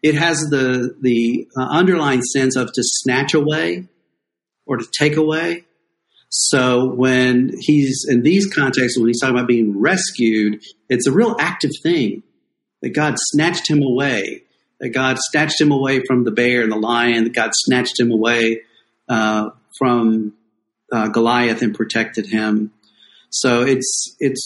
it 0.04 0.16
has 0.16 0.38
the 0.50 0.96
the 1.02 1.48
uh, 1.58 1.68
underlying 1.70 2.22
sense 2.22 2.56
of 2.56 2.72
to 2.74 2.82
snatch 2.84 3.34
away 3.34 3.88
or 4.66 4.78
to 4.78 4.86
take 4.98 5.16
away. 5.16 5.66
So 6.36 6.86
when 6.86 7.52
he's 7.60 8.08
in 8.10 8.24
these 8.24 8.52
contexts, 8.52 8.98
when 8.98 9.08
he's 9.08 9.22
talking 9.22 9.36
about 9.36 9.48
being 9.48 9.80
rescued, 9.80 10.64
it's 10.90 11.06
a 11.06 11.12
real 11.12 11.36
active 11.40 11.70
thing 11.84 12.24
that 12.82 12.90
God 12.90 13.14
snatched 13.20 13.70
him 13.70 13.84
away, 13.84 14.42
that 14.80 14.90
God 14.90 15.18
snatched 15.20 15.62
him 15.62 15.72
away 15.72 16.02
from 16.08 16.24
the 16.24 16.32
bear 16.32 16.64
and 16.64 16.72
the 16.72 16.78
lion, 16.78 17.26
that 17.26 17.34
God 17.34 17.52
snatched 17.54 18.00
him 18.00 18.10
away 18.10 18.62
uh, 19.08 19.52
from 19.78 20.34
uh, 20.92 21.10
Goliath 21.10 21.62
and 21.62 21.76
protected 21.76 22.26
him. 22.26 22.72
So 23.30 23.62
it's 23.62 24.16
it's 24.20 24.44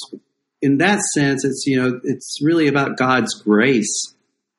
in 0.62 0.80
that 0.80 1.00
sense, 1.14 1.46
it's 1.46 1.64
you 1.66 1.82
know 1.82 2.02
it's 2.04 2.40
really 2.42 2.68
about 2.68 2.98
God's 2.98 3.34
grace, 3.34 4.14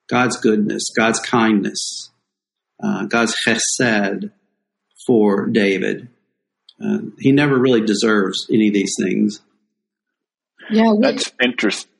God's 0.08 0.38
goodness, 0.38 0.84
God's 0.96 1.20
kindness, 1.20 2.08
uh, 2.82 3.04
God's 3.04 3.34
chesed 3.46 4.30
for 5.06 5.44
David. 5.44 6.08
Uh, 6.82 6.98
he 7.18 7.32
never 7.32 7.58
really 7.58 7.80
deserves 7.80 8.46
any 8.52 8.68
of 8.68 8.74
these 8.74 8.94
things. 9.00 9.40
Yeah, 10.70 10.92
we, 10.92 11.02
that's 11.02 11.32
interesting. 11.42 11.90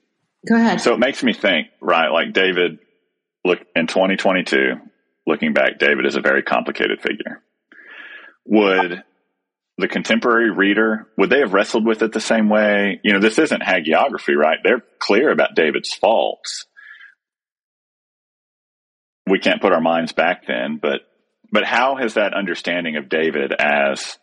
Go 0.47 0.55
ahead. 0.55 0.81
So 0.81 0.95
it 0.95 0.99
makes 0.99 1.23
me 1.23 1.33
think, 1.33 1.69
right? 1.81 2.09
Like 2.09 2.33
David, 2.33 2.79
look 3.45 3.59
in 3.75 3.87
2022, 3.87 4.75
looking 5.27 5.53
back, 5.53 5.79
David 5.79 6.07
is 6.07 6.17
a 6.17 6.21
very 6.21 6.43
complicated 6.43 7.01
figure. 7.01 7.43
Would 8.47 9.03
the 9.79 9.89
contemporary 9.89 10.51
reader, 10.51 11.07
would 11.17 11.31
they 11.31 11.41
have 11.41 11.55
wrestled 11.55 11.87
with 11.87 12.03
it 12.03 12.13
the 12.13 12.21
same 12.21 12.49
way? 12.49 13.01
You 13.03 13.13
know, 13.13 13.21
this 13.21 13.39
isn't 13.39 13.63
hagiography, 13.63 14.37
right? 14.37 14.59
They're 14.63 14.83
clear 14.99 15.31
about 15.31 15.55
David's 15.55 15.95
faults. 15.95 16.67
We 19.27 19.39
can't 19.39 19.61
put 19.61 19.73
our 19.73 19.81
minds 19.81 20.13
back 20.13 20.47
then, 20.47 20.79
but 20.81 21.03
but 21.51 21.65
how 21.65 21.97
has 21.97 22.15
that 22.15 22.35
understanding 22.35 22.97
of 22.97 23.09
David 23.09 23.53
as 23.59 24.19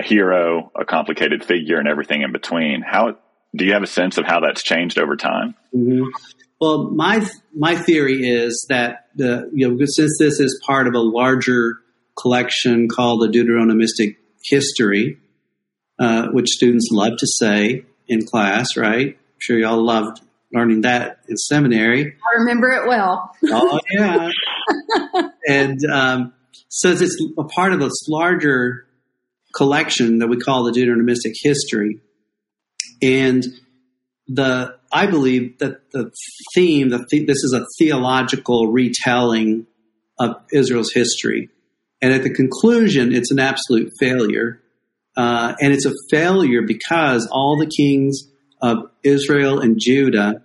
a 0.00 0.06
hero, 0.06 0.72
a 0.78 0.84
complicated 0.84 1.44
figure, 1.44 1.78
and 1.78 1.86
everything 1.86 2.22
in 2.22 2.32
between, 2.32 2.82
how 2.82 3.18
do 3.54 3.64
you 3.64 3.72
have 3.72 3.82
a 3.82 3.86
sense 3.86 4.18
of 4.18 4.24
how 4.24 4.40
that's 4.40 4.62
changed 4.62 4.98
over 4.98 5.16
time? 5.16 5.54
Mm-hmm. 5.74 6.04
Well, 6.60 6.90
my 6.90 7.26
my 7.56 7.74
theory 7.74 8.28
is 8.28 8.66
that 8.68 9.06
the 9.14 9.50
you 9.54 9.68
know 9.68 9.76
since 9.86 10.16
this 10.18 10.40
is 10.40 10.60
part 10.66 10.86
of 10.86 10.94
a 10.94 11.00
larger 11.00 11.78
collection 12.20 12.88
called 12.88 13.22
the 13.22 13.28
Deuteronomistic 13.28 14.16
history, 14.44 15.18
uh, 15.98 16.28
which 16.28 16.48
students 16.48 16.88
love 16.92 17.12
to 17.18 17.26
say 17.26 17.84
in 18.08 18.26
class, 18.26 18.76
right? 18.76 19.08
I'm 19.08 19.38
sure 19.38 19.58
y'all 19.58 19.82
loved 19.82 20.20
learning 20.52 20.82
that 20.82 21.20
in 21.28 21.36
seminary. 21.36 22.16
I 22.32 22.40
remember 22.40 22.70
it 22.70 22.88
well. 22.88 23.34
oh, 23.46 23.80
yeah. 23.90 24.30
and 25.48 25.78
um, 25.90 26.32
since 26.68 27.00
it's 27.00 27.16
a 27.38 27.44
part 27.44 27.72
of 27.72 27.80
this 27.80 28.08
larger 28.08 28.86
collection 29.54 30.18
that 30.18 30.28
we 30.28 30.38
call 30.38 30.64
the 30.64 30.72
Deuteronomistic 30.72 31.34
history, 31.42 32.00
and 33.02 33.44
the 34.26 34.78
I 34.92 35.06
believe 35.06 35.58
that 35.58 35.90
the 35.92 36.10
theme, 36.54 36.90
the, 36.90 36.98
this 37.26 37.44
is 37.44 37.52
a 37.56 37.64
theological 37.78 38.72
retelling 38.72 39.66
of 40.18 40.36
Israel's 40.52 40.92
history. 40.92 41.48
And 42.02 42.12
at 42.12 42.22
the 42.22 42.30
conclusion, 42.30 43.12
it's 43.12 43.30
an 43.30 43.38
absolute 43.38 43.90
failure. 44.00 44.60
Uh, 45.16 45.54
and 45.60 45.72
it's 45.72 45.86
a 45.86 45.92
failure 46.10 46.62
because 46.62 47.28
all 47.30 47.58
the 47.58 47.70
kings 47.70 48.22
of 48.62 48.90
Israel 49.02 49.60
and 49.60 49.78
Judah 49.78 50.42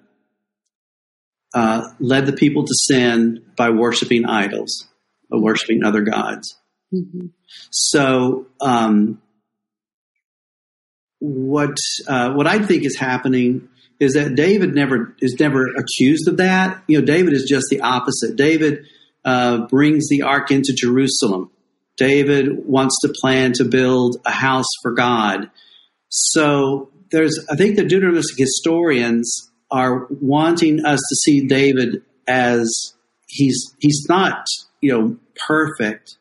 uh, 1.54 1.88
led 2.00 2.26
the 2.26 2.34
people 2.34 2.66
to 2.66 2.74
sin 2.74 3.44
by 3.56 3.70
worshiping 3.70 4.26
idols, 4.26 4.88
by 5.30 5.38
worshiping 5.38 5.84
other 5.84 6.02
gods. 6.02 6.58
Mm-hmm. 6.96 7.28
So, 7.72 8.48
um, 8.62 9.22
what 11.20 11.76
uh, 12.08 12.34
what 12.34 12.48
I 12.48 12.60
think 12.60 12.86
is 12.86 12.98
happening 12.98 13.68
is 14.00 14.14
that 14.14 14.36
David 14.36 14.74
never 14.74 15.16
is 15.20 15.38
never 15.40 15.68
accused 15.76 16.28
of 16.28 16.38
that. 16.38 16.84
You 16.88 17.00
know, 17.00 17.06
David 17.06 17.34
is 17.34 17.46
just 17.48 17.66
the 17.70 17.82
opposite. 17.82 18.36
David 18.36 18.86
uh, 19.24 19.66
brings 19.68 20.08
the 20.10 20.24
ark 20.24 20.52
into 20.52 20.74
Jerusalem. 20.74 21.52
David 21.98 22.66
wants 22.66 23.00
to 23.02 23.14
plan 23.22 23.54
to 23.54 23.64
build 23.64 24.18
a 24.26 24.32
house 24.32 24.68
for 24.82 24.92
God. 24.92 25.50
So 26.10 26.90
there's, 27.12 27.46
I 27.50 27.56
think 27.56 27.78
the 27.78 27.84
Deuteronomistic 27.84 28.38
historians 28.38 29.52
are 29.72 30.08
wanting 30.10 30.86
us 30.86 31.00
to 31.00 31.16
see 31.16 31.48
David 31.48 32.04
as 32.28 32.94
he's 33.28 33.76
he's 33.80 34.06
not 34.08 34.46
you 34.82 34.92
know 34.92 35.18
perfect, 35.48 36.18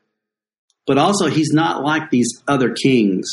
but 0.86 0.98
also 0.98 1.26
he's 1.26 1.52
not 1.52 1.82
like 1.82 2.10
these 2.10 2.42
other 2.46 2.72
kings 2.72 3.30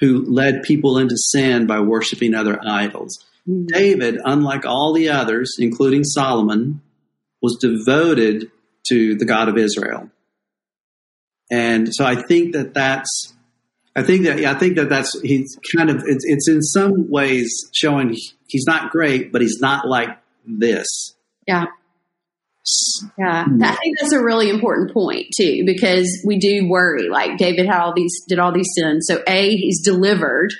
who 0.00 0.24
led 0.24 0.62
people 0.62 0.98
into 0.98 1.16
sin 1.16 1.66
by 1.66 1.80
worshiping 1.80 2.34
other 2.34 2.58
idols. 2.66 3.24
Mm-hmm. 3.48 3.66
David, 3.72 4.18
unlike 4.24 4.66
all 4.66 4.92
the 4.92 5.08
others, 5.08 5.56
including 5.58 6.04
Solomon, 6.04 6.82
was 7.40 7.56
devoted 7.60 8.50
to 8.88 9.14
the 9.14 9.24
God 9.24 9.48
of 9.48 9.56
Israel. 9.56 10.10
And 11.50 11.88
so 11.94 12.04
I 12.04 12.16
think 12.16 12.54
that 12.54 12.74
that's, 12.74 13.32
I 13.94 14.02
think 14.02 14.24
that, 14.24 14.40
yeah, 14.40 14.50
I 14.50 14.54
think 14.54 14.76
that 14.76 14.88
that's, 14.88 15.18
he's 15.22 15.56
kind 15.76 15.90
of, 15.90 16.02
it's, 16.06 16.24
it's 16.26 16.48
in 16.48 16.60
some 16.60 17.08
ways 17.08 17.50
showing 17.72 18.14
he's 18.48 18.66
not 18.66 18.90
great, 18.90 19.32
but 19.32 19.40
he's 19.42 19.58
not 19.60 19.86
like 19.86 20.10
this. 20.44 21.14
Yeah. 21.46 21.66
Yeah, 23.18 23.46
I 23.62 23.76
think 23.76 23.98
that's 24.00 24.12
a 24.12 24.22
really 24.22 24.50
important 24.50 24.92
point 24.92 25.26
too, 25.36 25.64
because 25.64 26.08
we 26.26 26.38
do 26.38 26.68
worry. 26.68 27.08
Like 27.08 27.38
David 27.38 27.66
had 27.66 27.80
all 27.80 27.94
these, 27.94 28.24
did 28.28 28.38
all 28.38 28.52
these 28.52 28.70
sins. 28.76 29.06
So 29.08 29.22
a, 29.26 29.50
he's 29.50 29.82
delivered. 29.84 30.52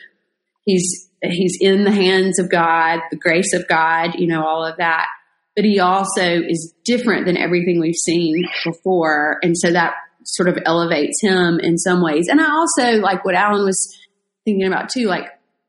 He's 0.64 1.08
he's 1.22 1.56
in 1.60 1.84
the 1.84 1.92
hands 1.92 2.38
of 2.38 2.50
God, 2.50 3.00
the 3.10 3.16
grace 3.16 3.52
of 3.54 3.66
God, 3.68 4.16
you 4.18 4.26
know, 4.26 4.44
all 4.44 4.64
of 4.64 4.76
that. 4.76 5.06
But 5.54 5.64
he 5.64 5.80
also 5.80 6.22
is 6.22 6.74
different 6.84 7.26
than 7.26 7.36
everything 7.36 7.80
we've 7.80 7.94
seen 7.94 8.44
before, 8.64 9.38
and 9.42 9.56
so 9.56 9.72
that 9.72 9.94
sort 10.24 10.48
of 10.48 10.58
elevates 10.66 11.20
him 11.22 11.60
in 11.60 11.78
some 11.78 12.02
ways. 12.02 12.28
And 12.28 12.40
I 12.40 12.50
also 12.50 13.00
like 13.00 13.24
what 13.24 13.34
Alan 13.34 13.64
was 13.64 13.96
thinking 14.44 14.66
about 14.66 14.90
too. 14.90 15.06
Like 15.06 15.28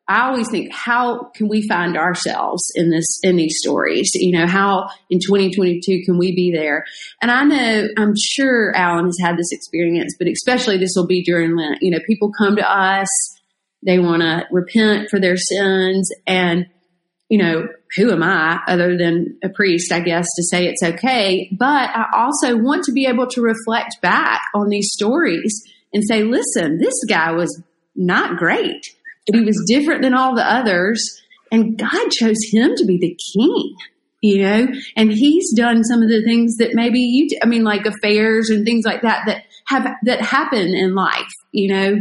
I 0.10 0.28
always 0.28 0.50
think, 0.50 0.72
how 0.72 1.26
can 1.36 1.50
we 1.50 1.68
find 1.68 1.98
ourselves 1.98 2.64
in 2.76 2.92
this 2.92 3.20
in 3.24 3.36
these 3.36 3.58
stories? 3.60 4.12
You 4.14 4.40
know, 4.40 4.48
how 4.48 4.90
in 5.10 5.20
2022 5.20 6.04
can 6.06 6.18
we 6.18 6.34
be 6.34 6.52
there? 6.52 6.86
And 7.22 7.30
I 7.30 7.44
know, 7.44 7.88
I'm 7.98 8.14
sure 8.18 8.76
Alan 8.76 9.06
has 9.06 9.18
had 9.22 9.38
this 9.38 9.52
experience, 9.52 10.16
but 10.18 10.28
especially 10.28 10.78
this 10.78 10.94
will 10.96 11.08
be 11.08 11.24
during 11.24 11.58
Lent. 11.58 11.82
You 11.82 11.92
know, 11.92 12.00
people 12.08 12.32
come 12.32 12.56
to 12.56 12.70
us, 12.70 13.10
they 13.86 14.00
want 14.00 14.22
to 14.22 14.46
repent 14.50 15.10
for 15.10 15.20
their 15.20 15.38
sins, 15.38 16.10
and 16.26 16.68
you 17.30 17.38
know, 17.38 17.68
who 17.98 18.12
am 18.12 18.24
I 18.24 18.62
other 18.68 18.98
than 18.98 19.38
a 19.44 19.50
priest, 19.50 19.92
I 19.92 20.00
guess, 20.00 20.26
to 20.38 20.44
say 20.44 20.68
it's 20.68 20.84
okay. 20.84 21.50
But 21.58 21.90
I 21.90 22.06
also 22.14 22.56
want 22.56 22.86
to 22.86 22.94
be 22.94 23.06
able 23.06 23.28
to 23.28 23.42
reflect 23.42 24.02
back 24.02 24.44
on 24.56 24.70
these 24.70 24.90
stories 24.94 25.62
and 25.94 26.04
say, 26.06 26.24
listen, 26.24 26.78
this 26.78 26.94
guy 27.10 27.32
was 27.32 27.62
not 27.96 28.38
great. 28.38 28.86
He 29.34 29.42
was 29.42 29.64
different 29.68 30.02
than 30.02 30.14
all 30.14 30.36
the 30.36 30.44
others. 30.44 31.22
And 31.52 31.78
God 31.78 32.12
chose 32.12 32.38
him 32.52 32.76
to 32.76 32.86
be 32.86 32.98
the 32.98 33.18
king, 33.34 33.76
you 34.22 34.42
know, 34.42 34.68
and 34.96 35.12
he's 35.12 35.54
done 35.56 35.84
some 35.84 36.02
of 36.02 36.10
the 36.10 36.24
things 36.24 36.58
that 36.58 36.72
maybe 36.74 37.00
you, 37.00 37.28
I 37.42 37.46
mean, 37.46 37.64
like 37.64 37.86
affairs 37.86 38.50
and 38.50 38.66
things 38.66 38.86
like 38.86 39.02
that, 39.04 39.24
that 39.28 39.44
have, 39.68 39.88
that 40.04 40.22
happen 40.22 40.74
in 40.74 40.94
life, 40.94 41.32
you 41.52 41.74
know, 41.74 42.00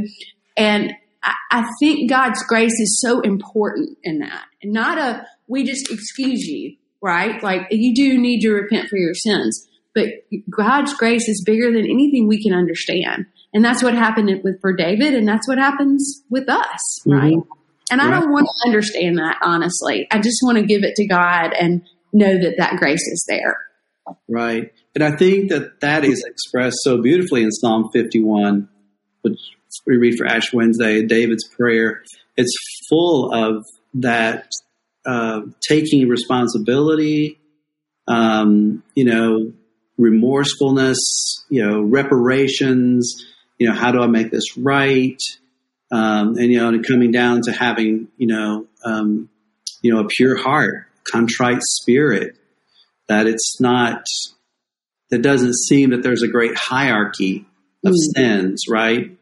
and 0.57 0.93
I, 1.23 1.35
I 1.51 1.69
think 1.81 2.11
God's 2.11 2.43
grace 2.45 2.79
is 2.81 3.01
so 3.01 3.21
important 3.21 3.99
in 4.03 4.19
that 4.21 4.45
and 4.63 4.73
not 4.73 4.99
a, 4.99 5.25
we 5.47 5.65
just 5.65 5.91
excuse 5.93 6.45
you, 6.45 6.77
right? 7.01 7.41
Like 7.43 7.69
you 7.71 7.95
do 7.95 8.19
need 8.19 8.41
to 8.41 8.51
repent 8.51 8.89
for 8.89 8.97
your 8.97 9.15
sins, 9.15 9.69
but 9.95 10.09
God's 10.51 10.93
grace 10.95 11.29
is 11.29 11.45
bigger 11.47 11.71
than 11.71 11.85
anything 11.85 12.27
we 12.27 12.43
can 12.43 12.53
understand. 12.53 13.27
And 13.55 13.65
that's 13.65 13.83
what 13.83 13.95
happened 13.95 14.31
with 14.45 14.61
for 14.61 14.75
David, 14.75 15.15
and 15.15 15.27
that's 15.27 15.49
what 15.49 15.59
happens 15.59 16.23
with 16.29 16.49
us, 16.49 17.01
mm-hmm. 17.07 17.13
right? 17.13 17.37
And 17.91 18.01
I 18.01 18.11
don't 18.11 18.33
want 18.33 18.47
to 18.47 18.69
understand 18.69 19.19
that 19.19 19.39
honestly. 19.43 20.09
I 20.11 20.19
just 20.19 20.41
want 20.43 20.59
to 20.59 20.65
give 20.65 20.83
it 20.83 20.97
to 20.97 21.07
God 21.07 21.53
and 21.53 21.83
know 22.13 22.37
that 22.37 22.57
that 22.59 22.77
grace 22.77 23.07
is 23.07 23.25
there. 23.29 23.59
Right. 24.29 24.73
And 24.95 25.05
I 25.05 25.17
think 25.17 25.51
that 25.51 25.81
that 25.81 26.05
is 26.05 26.25
expressed 26.27 26.79
so 26.83 27.01
beautifully 27.01 27.43
in 27.43 27.53
Psalm 27.53 27.91
51, 27.93 28.69
which 29.23 29.39
we 29.87 29.97
read 29.99 30.17
for 30.17 30.27
Ash 30.27 30.53
Wednesday, 30.53 31.05
David's 31.05 31.47
prayer. 31.47 32.03
It's 32.37 32.55
full 32.89 33.33
of 33.33 33.65
that 33.95 34.51
uh, 35.05 35.43
taking 35.67 36.09
responsibility, 36.09 37.39
um, 38.09 38.83
you 38.95 39.05
know, 39.05 39.53
remorsefulness, 39.99 40.97
you 41.49 41.65
know, 41.65 41.83
reparations, 41.83 43.25
you 43.59 43.69
know, 43.69 43.75
how 43.75 43.93
do 43.93 44.01
I 44.01 44.07
make 44.07 44.31
this 44.31 44.57
right? 44.57 45.19
Um, 45.91 46.37
and, 46.37 46.53
you 46.53 46.59
know, 46.59 46.69
and 46.69 46.87
coming 46.87 47.13
down 47.13 47.43
to 47.43 47.53
having, 47.53 48.09
you 48.17 48.27
know, 48.27 48.67
um, 48.85 49.29
you 49.83 49.93
know, 49.93 50.01
a 50.01 50.07
pure 50.07 50.37
heart, 50.37 50.87
contrite 51.05 51.63
spirit, 51.63 52.37
that 53.09 53.27
it's 53.27 53.61
not, 53.61 54.05
that 55.11 55.23
doesn't 55.23 55.55
seem 55.55 55.91
that 55.91 56.03
there's 56.03 56.23
a 56.23 56.29
great 56.29 56.57
hierarchy 56.57 57.47
of 57.85 57.93
mm. 57.93 58.17
sins, 58.17 58.65
right? 58.69 59.17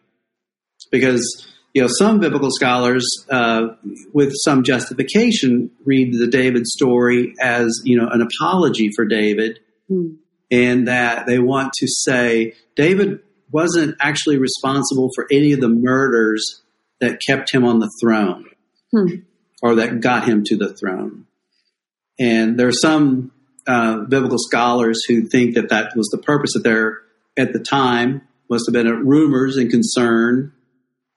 Because, 0.90 1.46
you 1.74 1.82
know, 1.82 1.88
some 1.88 2.18
biblical 2.18 2.50
scholars, 2.50 3.06
uh, 3.28 3.68
with 4.12 4.32
some 4.44 4.62
justification, 4.62 5.70
read 5.84 6.18
the 6.18 6.28
David 6.28 6.66
story 6.66 7.34
as, 7.40 7.82
you 7.84 7.98
know, 7.98 8.08
an 8.08 8.22
apology 8.22 8.90
for 8.96 9.04
David. 9.04 9.58
Mm. 9.90 10.16
And 10.50 10.88
that 10.88 11.26
they 11.26 11.38
want 11.38 11.72
to 11.78 11.86
say 11.88 12.54
David 12.76 13.20
wasn't 13.54 13.96
actually 14.00 14.36
responsible 14.36 15.10
for 15.14 15.28
any 15.30 15.52
of 15.52 15.60
the 15.60 15.68
murders 15.68 16.62
that 17.00 17.20
kept 17.24 17.54
him 17.54 17.64
on 17.64 17.78
the 17.78 17.90
throne 18.02 18.46
hmm. 18.90 19.06
or 19.62 19.76
that 19.76 20.00
got 20.00 20.28
him 20.28 20.42
to 20.44 20.56
the 20.56 20.74
throne. 20.74 21.26
And 22.18 22.58
there 22.58 22.66
are 22.66 22.72
some 22.72 23.30
uh, 23.66 23.98
biblical 24.08 24.38
scholars 24.38 25.04
who 25.06 25.28
think 25.28 25.54
that 25.54 25.68
that 25.68 25.96
was 25.96 26.08
the 26.08 26.18
purpose 26.18 26.54
that 26.54 26.64
there 26.64 26.98
at 27.36 27.52
the 27.52 27.60
time 27.60 28.22
must 28.50 28.66
have 28.66 28.72
been 28.72 29.06
rumors 29.06 29.56
and 29.56 29.70
concern 29.70 30.52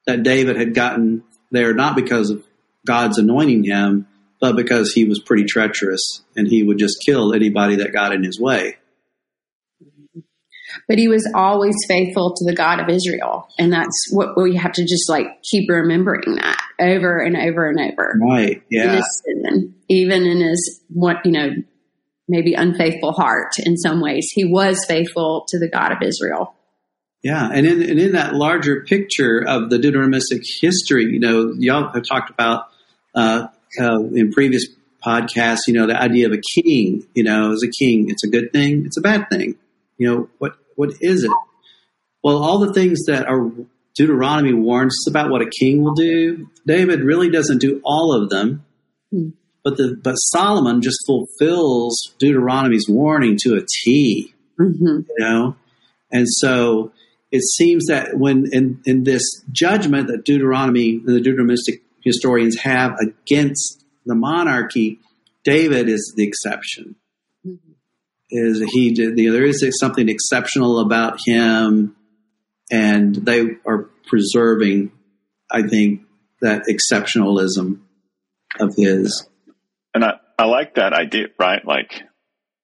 that 0.05 0.21
David 0.21 0.57
had 0.57 0.75
gotten 0.75 1.23
there 1.51 1.73
not 1.73 1.95
because 1.95 2.29
of 2.29 2.43
God's 2.85 3.17
anointing 3.17 3.63
him, 3.63 4.07
but 4.39 4.55
because 4.55 4.93
he 4.93 5.05
was 5.05 5.19
pretty 5.19 5.45
treacherous 5.45 6.23
and 6.35 6.47
he 6.47 6.61
would 6.61 6.77
just 6.77 7.03
kill 7.03 7.33
anybody 7.33 7.77
that 7.77 7.93
got 7.93 8.13
in 8.13 8.23
his 8.23 8.39
way 8.39 8.77
but 10.87 10.97
he 10.97 11.07
was 11.07 11.29
always 11.35 11.75
faithful 11.87 12.33
to 12.35 12.45
the 12.45 12.55
God 12.55 12.79
of 12.79 12.89
Israel. 12.89 13.47
And 13.57 13.71
that's 13.71 14.09
what 14.11 14.37
we 14.37 14.55
have 14.55 14.73
to 14.73 14.83
just 14.83 15.09
like 15.09 15.27
keep 15.43 15.69
remembering 15.69 16.35
that 16.35 16.61
over 16.79 17.19
and 17.19 17.35
over 17.35 17.69
and 17.69 17.79
over. 17.79 18.13
Right. 18.21 18.61
Yeah. 18.69 19.01
In 19.25 19.75
even 19.89 20.25
in 20.25 20.41
his 20.41 20.81
what, 20.89 21.25
you 21.25 21.31
know, 21.31 21.49
maybe 22.27 22.53
unfaithful 22.53 23.13
heart 23.13 23.53
in 23.59 23.77
some 23.77 24.01
ways, 24.01 24.27
he 24.33 24.45
was 24.45 24.83
faithful 24.85 25.45
to 25.49 25.59
the 25.59 25.69
God 25.69 25.91
of 25.91 25.99
Israel. 26.01 26.53
Yeah, 27.23 27.49
and 27.51 27.65
in 27.65 27.81
and 27.81 27.99
in 27.99 28.11
that 28.11 28.35
larger 28.35 28.83
picture 28.83 29.43
of 29.45 29.69
the 29.69 29.77
Deuteronomistic 29.77 30.43
history, 30.61 31.05
you 31.05 31.19
know, 31.19 31.51
y'all 31.57 31.91
have 31.91 32.03
talked 32.03 32.29
about 32.29 32.67
uh, 33.15 33.47
uh, 33.79 33.99
in 34.13 34.31
previous 34.31 34.67
podcasts, 35.05 35.61
you 35.67 35.73
know, 35.73 35.87
the 35.87 35.99
idea 35.99 36.27
of 36.27 36.33
a 36.33 36.41
king. 36.61 37.07
You 37.15 37.23
know, 37.23 37.51
as 37.51 37.63
a 37.63 37.67
king, 37.67 38.09
it's 38.09 38.23
a 38.23 38.29
good 38.29 38.53
thing, 38.53 38.85
it's 38.85 38.97
a 38.97 39.01
bad 39.01 39.29
thing. 39.29 39.55
You 39.97 40.07
know, 40.07 40.29
what 40.37 40.57
what 40.77 40.91
is 41.01 41.23
it? 41.23 41.31
Well, 42.23 42.41
all 42.41 42.59
the 42.59 42.71
things 42.71 43.05
that 43.07 43.27
are 43.27 43.51
Deuteronomy 43.95 44.53
warns 44.53 44.93
us 44.93 45.09
about 45.09 45.31
what 45.31 45.41
a 45.41 45.49
king 45.49 45.83
will 45.83 45.95
do, 45.95 46.47
David 46.65 47.01
really 47.01 47.29
doesn't 47.29 47.57
do 47.57 47.81
all 47.83 48.13
of 48.13 48.29
them. 48.29 48.63
Mm. 49.13 49.33
But 49.63 49.77
the 49.77 49.99
but 50.01 50.13
Solomon 50.13 50.81
just 50.81 50.99
fulfills 51.05 52.13
Deuteronomy's 52.19 52.85
warning 52.87 53.37
to 53.41 53.55
a 53.55 53.65
T. 53.83 54.33
Mm-hmm. 54.59 54.85
You 54.85 55.15
know? 55.19 55.55
And 56.11 56.27
so 56.29 56.93
it 57.31 57.41
seems 57.41 57.87
that 57.87 58.17
when 58.17 58.45
in, 58.53 58.81
in 58.85 59.03
this 59.03 59.23
judgment 59.51 60.07
that 60.07 60.23
Deuteronomy, 60.23 61.01
and 61.05 61.07
the 61.07 61.19
Deuteronomistic 61.19 61.81
historians 62.03 62.59
have 62.59 62.97
against 62.99 63.83
the 64.05 64.15
monarchy, 64.15 64.99
David 65.43 65.89
is 65.89 66.13
the 66.15 66.25
exception 66.25 66.95
is 68.29 68.61
he 68.71 68.93
did 68.93 69.17
you 69.17 69.27
know, 69.27 69.33
there 69.33 69.45
is 69.45 69.63
something 69.79 70.09
exceptional 70.09 70.79
about 70.79 71.19
him 71.25 71.95
and 72.71 73.15
they 73.15 73.41
are 73.65 73.89
preserving 74.05 74.91
i 75.51 75.61
think 75.61 76.01
that 76.41 76.63
exceptionalism 76.69 77.79
of 78.59 78.75
his. 78.75 79.27
And 79.93 80.03
i 80.03 80.13
i 80.37 80.45
like 80.45 80.75
that 80.75 80.93
idea 80.93 81.27
right? 81.39 81.65
Like 81.65 82.03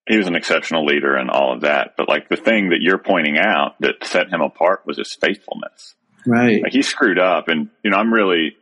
he 0.07 0.17
was 0.17 0.27
an 0.27 0.35
exceptional 0.35 0.85
leader 0.85 1.15
and 1.15 1.29
all 1.29 1.53
of 1.53 1.61
that 1.61 1.93
but 1.97 2.09
like 2.09 2.29
the 2.29 2.35
thing 2.35 2.69
that 2.69 2.81
you're 2.81 2.97
pointing 2.97 3.37
out 3.37 3.75
that 3.79 4.03
set 4.03 4.29
him 4.29 4.41
apart 4.41 4.81
was 4.85 4.97
his 4.97 5.15
faithfulness. 5.19 5.95
Right. 6.25 6.61
Like 6.63 6.73
he 6.73 6.81
screwed 6.81 7.19
up 7.19 7.47
and 7.47 7.69
you 7.83 7.91
know 7.91 7.97
i'm 7.97 8.13
really 8.13 8.55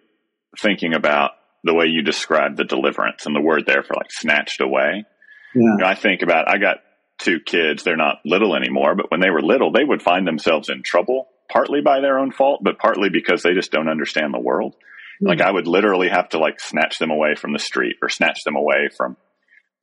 thinking 0.59 0.93
about 0.93 1.31
the 1.63 1.73
way 1.73 1.85
you 1.85 2.01
described 2.01 2.57
the 2.57 2.63
deliverance 2.63 3.25
and 3.25 3.35
the 3.35 3.41
word 3.41 3.65
there 3.65 3.83
for 3.83 3.93
like 3.95 4.11
snatched 4.11 4.61
away. 4.61 5.05
Yeah. 5.53 5.61
You 5.61 5.77
know, 5.79 5.85
I 5.85 5.95
think 5.95 6.21
about 6.21 6.49
I 6.49 6.57
got 6.57 6.77
two 7.21 7.39
kids. 7.39 7.83
They're 7.83 7.95
not 7.95 8.19
little 8.25 8.55
anymore, 8.55 8.95
but 8.95 9.09
when 9.11 9.19
they 9.19 9.29
were 9.29 9.41
little, 9.41 9.71
they 9.71 9.83
would 9.83 10.01
find 10.01 10.27
themselves 10.27 10.69
in 10.69 10.83
trouble, 10.83 11.27
partly 11.51 11.81
by 11.81 12.01
their 12.01 12.19
own 12.19 12.31
fault, 12.31 12.61
but 12.63 12.79
partly 12.79 13.09
because 13.09 13.43
they 13.43 13.53
just 13.53 13.71
don't 13.71 13.89
understand 13.89 14.33
the 14.33 14.39
world. 14.39 14.73
Mm-hmm. 14.73 15.27
Like 15.27 15.41
I 15.41 15.51
would 15.51 15.67
literally 15.67 16.09
have 16.09 16.29
to 16.29 16.39
like 16.39 16.59
snatch 16.59 16.99
them 16.99 17.11
away 17.11 17.35
from 17.35 17.53
the 17.53 17.59
street 17.59 17.97
or 18.01 18.09
snatch 18.09 18.43
them 18.43 18.55
away 18.55 18.89
from 18.95 19.17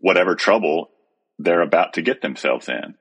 whatever 0.01 0.35
trouble 0.35 0.90
they're 1.38 1.62
about 1.62 1.94
to 1.94 2.03
get 2.03 2.20
themselves 2.20 2.68
in. 2.68 2.94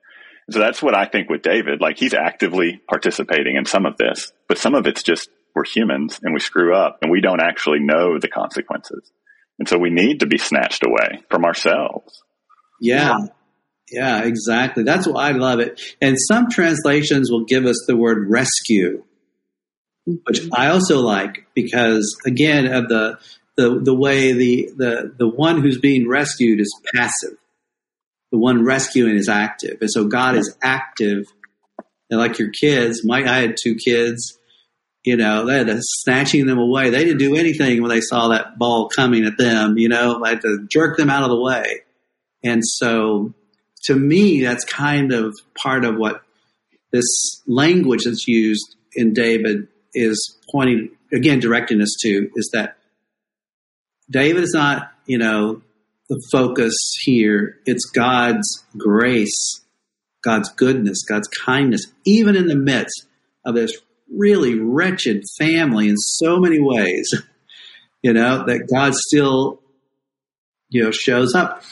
So 0.49 0.59
that's 0.59 0.81
what 0.81 0.95
I 0.95 1.05
think 1.05 1.29
with 1.29 1.41
David. 1.41 1.81
Like 1.81 1.97
he's 1.97 2.13
actively 2.13 2.79
participating 2.89 3.57
in 3.57 3.65
some 3.65 3.85
of 3.85 3.97
this, 3.97 4.31
but 4.47 4.57
some 4.57 4.75
of 4.75 4.87
it's 4.87 5.03
just 5.03 5.29
we're 5.55 5.65
humans 5.65 6.19
and 6.21 6.33
we 6.33 6.39
screw 6.39 6.75
up 6.75 6.99
and 7.01 7.11
we 7.11 7.19
don't 7.19 7.41
actually 7.41 7.79
know 7.79 8.19
the 8.19 8.27
consequences. 8.27 9.11
And 9.59 9.67
so 9.67 9.77
we 9.77 9.89
need 9.89 10.19
to 10.19 10.27
be 10.27 10.37
snatched 10.37 10.85
away 10.85 11.23
from 11.29 11.43
ourselves. 11.43 12.21
Yeah. 12.79 13.17
Yeah, 13.91 14.23
exactly. 14.23 14.83
That's 14.83 15.07
why 15.07 15.29
I 15.29 15.31
love 15.31 15.59
it. 15.59 15.81
And 16.01 16.17
some 16.19 16.49
translations 16.49 17.31
will 17.31 17.45
give 17.45 17.65
us 17.65 17.85
the 17.87 17.95
word 17.95 18.29
rescue, 18.29 19.03
which 20.05 20.41
mm-hmm. 20.41 20.53
I 20.53 20.69
also 20.69 20.99
like 20.99 21.47
because 21.53 22.15
again 22.25 22.67
of 22.67 22.89
the 22.89 23.17
the 23.55 23.79
the 23.79 23.95
way 23.95 24.33
the 24.33 24.69
the 24.75 25.13
the 25.17 25.27
one 25.27 25.61
who's 25.61 25.79
being 25.79 26.07
rescued 26.07 26.59
is 26.59 26.81
passive. 26.93 27.37
The 28.31 28.37
one 28.37 28.65
rescuing 28.65 29.15
is 29.15 29.29
active. 29.29 29.77
And 29.79 29.89
so 29.89 30.05
God 30.05 30.35
is 30.35 30.55
active. 30.61 31.23
And 32.09 32.19
like 32.19 32.39
your 32.39 32.51
kids, 32.51 33.05
my 33.05 33.19
I 33.19 33.39
had 33.39 33.55
two 33.61 33.75
kids, 33.75 34.37
you 35.05 35.15
know, 35.15 35.45
they 35.45 35.59
had 35.59 35.67
to 35.67 35.79
snatching 35.81 36.45
them 36.45 36.57
away. 36.57 36.89
They 36.89 37.05
didn't 37.05 37.19
do 37.19 37.35
anything 37.35 37.81
when 37.81 37.89
they 37.89 38.01
saw 38.01 38.29
that 38.29 38.57
ball 38.57 38.89
coming 38.89 39.23
at 39.23 39.37
them, 39.37 39.77
you 39.77 39.87
know, 39.87 40.21
I 40.23 40.31
had 40.31 40.41
to 40.41 40.67
jerk 40.69 40.97
them 40.97 41.09
out 41.09 41.23
of 41.23 41.29
the 41.29 41.39
way. 41.39 41.83
And 42.43 42.61
so 42.65 43.33
to 43.87 43.95
me, 43.95 44.43
that's 44.43 44.65
kind 44.65 45.13
of 45.13 45.33
part 45.61 45.85
of 45.85 45.95
what 45.95 46.21
this 46.91 47.41
language 47.47 48.01
that's 48.05 48.27
used 48.27 48.75
in 48.93 49.13
David 49.13 49.67
is 49.93 50.37
pointing, 50.51 50.91
again, 51.13 51.39
directing 51.39 51.81
us 51.81 51.95
to 52.01 52.29
is 52.35 52.49
that 52.53 52.77
David 54.09 54.43
is 54.43 54.53
not, 54.53 54.91
you 55.05 55.17
know, 55.17 55.61
the 56.09 56.21
focus 56.31 56.75
here. 57.01 57.59
It's 57.65 57.85
God's 57.85 58.65
grace, 58.77 59.61
God's 60.21 60.49
goodness, 60.49 61.03
God's 61.07 61.29
kindness, 61.29 61.85
even 62.05 62.35
in 62.35 62.47
the 62.47 62.55
midst 62.55 63.05
of 63.45 63.55
this 63.55 63.71
really 64.13 64.59
wretched 64.59 65.23
family 65.39 65.87
in 65.87 65.95
so 65.97 66.39
many 66.39 66.59
ways, 66.59 67.09
you 68.01 68.11
know, 68.11 68.45
that 68.45 68.67
God 68.69 68.93
still, 68.95 69.61
you 70.69 70.83
know, 70.83 70.91
shows 70.91 71.33
up 71.35 71.63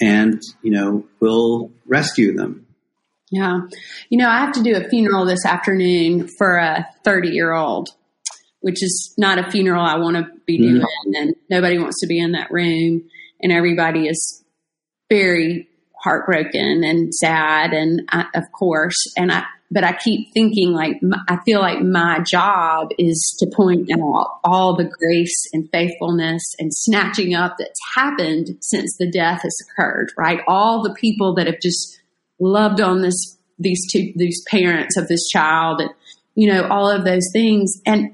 and, 0.00 0.40
you 0.62 0.70
know, 0.70 1.04
we'll 1.20 1.70
rescue 1.86 2.34
them. 2.36 2.66
Yeah. 3.30 3.60
You 4.08 4.18
know, 4.18 4.28
I 4.28 4.38
have 4.38 4.52
to 4.52 4.62
do 4.62 4.76
a 4.76 4.88
funeral 4.88 5.24
this 5.24 5.46
afternoon 5.46 6.28
for 6.38 6.56
a 6.56 6.86
30 7.04 7.28
year 7.28 7.52
old. 7.52 7.90
which 8.60 8.82
is 8.82 9.14
not 9.16 9.38
a 9.38 9.50
funeral 9.50 9.82
I 9.82 9.96
want 9.96 10.16
to 10.16 10.26
be 10.46 10.58
doing, 10.58 10.82
mm-hmm. 10.82 11.14
and 11.14 11.34
nobody 11.48 11.78
wants 11.78 12.00
to 12.00 12.06
be 12.06 12.18
in 12.18 12.32
that 12.32 12.50
room, 12.50 13.08
and 13.40 13.52
everybody 13.52 14.06
is 14.06 14.44
very 15.08 15.68
heartbroken 16.02 16.84
and 16.84 17.14
sad, 17.14 17.72
and 17.72 18.02
I, 18.10 18.26
of 18.34 18.44
course, 18.52 18.96
and 19.16 19.32
I. 19.32 19.44
But 19.72 19.84
I 19.84 19.92
keep 19.92 20.32
thinking, 20.34 20.72
like, 20.72 21.00
I 21.28 21.38
feel 21.44 21.60
like 21.60 21.80
my 21.80 22.20
job 22.28 22.88
is 22.98 23.36
to 23.38 23.54
point 23.54 23.88
out 23.92 24.40
all 24.42 24.76
the 24.76 24.90
grace 24.98 25.44
and 25.52 25.68
faithfulness 25.70 26.42
and 26.58 26.72
snatching 26.74 27.34
up 27.34 27.56
that's 27.56 27.78
happened 27.94 28.48
since 28.60 28.96
the 28.98 29.08
death 29.08 29.42
has 29.42 29.56
occurred, 29.62 30.10
right? 30.18 30.40
All 30.48 30.82
the 30.82 30.94
people 30.94 31.36
that 31.36 31.46
have 31.46 31.60
just 31.62 32.00
loved 32.40 32.80
on 32.80 33.02
this, 33.02 33.38
these 33.60 33.80
two, 33.92 34.12
these 34.16 34.42
parents 34.50 34.96
of 34.96 35.06
this 35.06 35.28
child 35.28 35.80
and, 35.80 35.90
you 36.34 36.52
know, 36.52 36.66
all 36.68 36.90
of 36.90 37.04
those 37.04 37.28
things. 37.32 37.80
And 37.86 38.10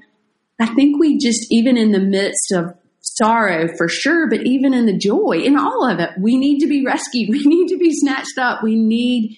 I 0.59 0.67
think 0.75 0.99
we 0.99 1.17
just, 1.17 1.47
even 1.49 1.75
in 1.75 1.91
the 1.91 1.99
midst 1.99 2.51
of 2.51 2.75
sorrow 3.01 3.67
for 3.77 3.87
sure, 3.87 4.29
but 4.29 4.45
even 4.45 4.73
in 4.73 4.85
the 4.85 4.97
joy, 4.97 5.41
in 5.43 5.57
all 5.57 5.89
of 5.89 5.99
it, 5.99 6.11
we 6.19 6.37
need 6.37 6.59
to 6.59 6.67
be 6.67 6.85
rescued. 6.85 7.29
We 7.37 7.43
need 7.45 7.69
to 7.69 7.77
be 7.77 7.91
snatched 7.93 8.37
up. 8.37 8.63
We 8.63 8.75
need, 8.75 9.37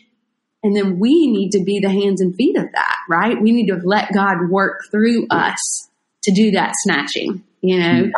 and 0.63 0.76
then 0.76 1.00
we 1.00 1.28
need 1.28 1.52
to 1.52 1.63
be 1.63 1.80
the 1.80 1.89
hands 1.89 2.22
and 2.22 2.36
feet 2.36 2.58
of 2.58 2.72
that, 2.74 2.95
right? 3.10 3.41
We 3.41 3.52
need 3.52 3.67
to 3.67 3.80
let 3.84 4.12
God 4.13 4.50
work 4.50 4.82
through 4.91 5.28
us 5.30 5.89
to 6.24 6.32
do 6.32 6.52
that 6.52 6.74
snatching, 6.84 7.43
you 7.62 7.80
know? 7.80 8.12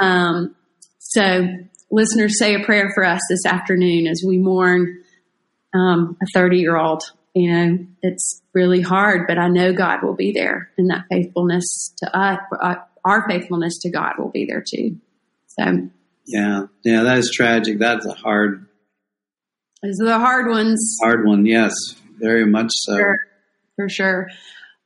Um, 0.00 0.54
so, 0.98 1.48
listeners, 1.90 2.38
say 2.38 2.54
a 2.54 2.64
prayer 2.64 2.90
for 2.94 3.04
us 3.04 3.20
this 3.28 3.44
afternoon 3.44 4.06
as 4.06 4.22
we 4.26 4.38
mourn 4.38 5.02
um, 5.74 6.16
a 6.22 6.26
30 6.32 6.58
year 6.58 6.76
old. 6.76 7.02
You 7.34 7.52
know, 7.52 7.78
it's 8.02 8.42
really 8.52 8.82
hard, 8.82 9.26
but 9.26 9.38
I 9.38 9.48
know 9.48 9.72
God 9.72 10.02
will 10.02 10.14
be 10.14 10.32
there, 10.32 10.70
and 10.76 10.90
that 10.90 11.06
faithfulness 11.10 11.94
to 11.98 12.16
us, 12.16 12.38
uh, 12.60 12.74
our 13.04 13.26
faithfulness 13.28 13.78
to 13.80 13.90
God 13.90 14.14
will 14.18 14.30
be 14.30 14.44
there 14.44 14.62
too. 14.66 14.98
So, 15.46 15.88
Yeah, 16.26 16.66
yeah, 16.84 17.02
that 17.02 17.18
is 17.18 17.30
tragic. 17.30 17.78
That's 17.78 18.06
a 18.06 18.12
hard, 18.12 18.66
those 19.82 20.00
are 20.00 20.06
the 20.06 20.18
hard 20.18 20.48
ones. 20.48 20.96
hard 21.02 21.26
one. 21.26 21.44
Yes, 21.46 21.74
very 22.18 22.46
much 22.46 22.70
so. 22.72 22.96
Sure, 22.96 23.18
for 23.76 23.88
sure. 23.88 24.28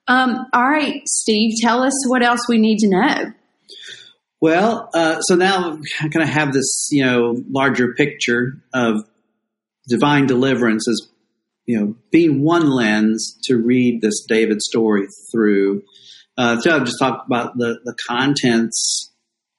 Um, 0.09 0.47
all 0.53 0.69
right, 0.69 1.03
Steve, 1.07 1.55
tell 1.61 1.83
us 1.83 2.09
what 2.09 2.23
else 2.23 2.49
we 2.49 2.59
need 2.59 2.79
to 2.79 2.89
know. 2.89 3.33
Well, 4.41 4.91
uh, 4.95 5.21
so 5.21 5.35
now 5.35 5.79
I 6.01 6.09
kind 6.09 6.23
of 6.23 6.29
have 6.29 6.53
this, 6.53 6.89
you 6.91 7.05
know, 7.05 7.43
larger 7.51 7.95
picture 7.95 8.63
of 8.73 9.03
divine 9.89 10.27
deliverance 10.27 10.89
as, 10.89 11.09
you 11.65 11.79
know, 11.81 11.97
being 12.13 12.43
one 12.43 12.71
lens 12.71 13.39
to 13.45 13.57
read 13.57 14.01
this 14.01 14.25
David 14.29 14.63
story 14.63 15.09
through. 15.33 15.83
Uh, 16.39 16.61
so 16.61 16.75
I've 16.75 16.85
just 16.85 16.99
talked 17.01 17.27
about 17.27 17.57
the, 17.57 17.81
the 17.85 17.97
contents 18.07 19.13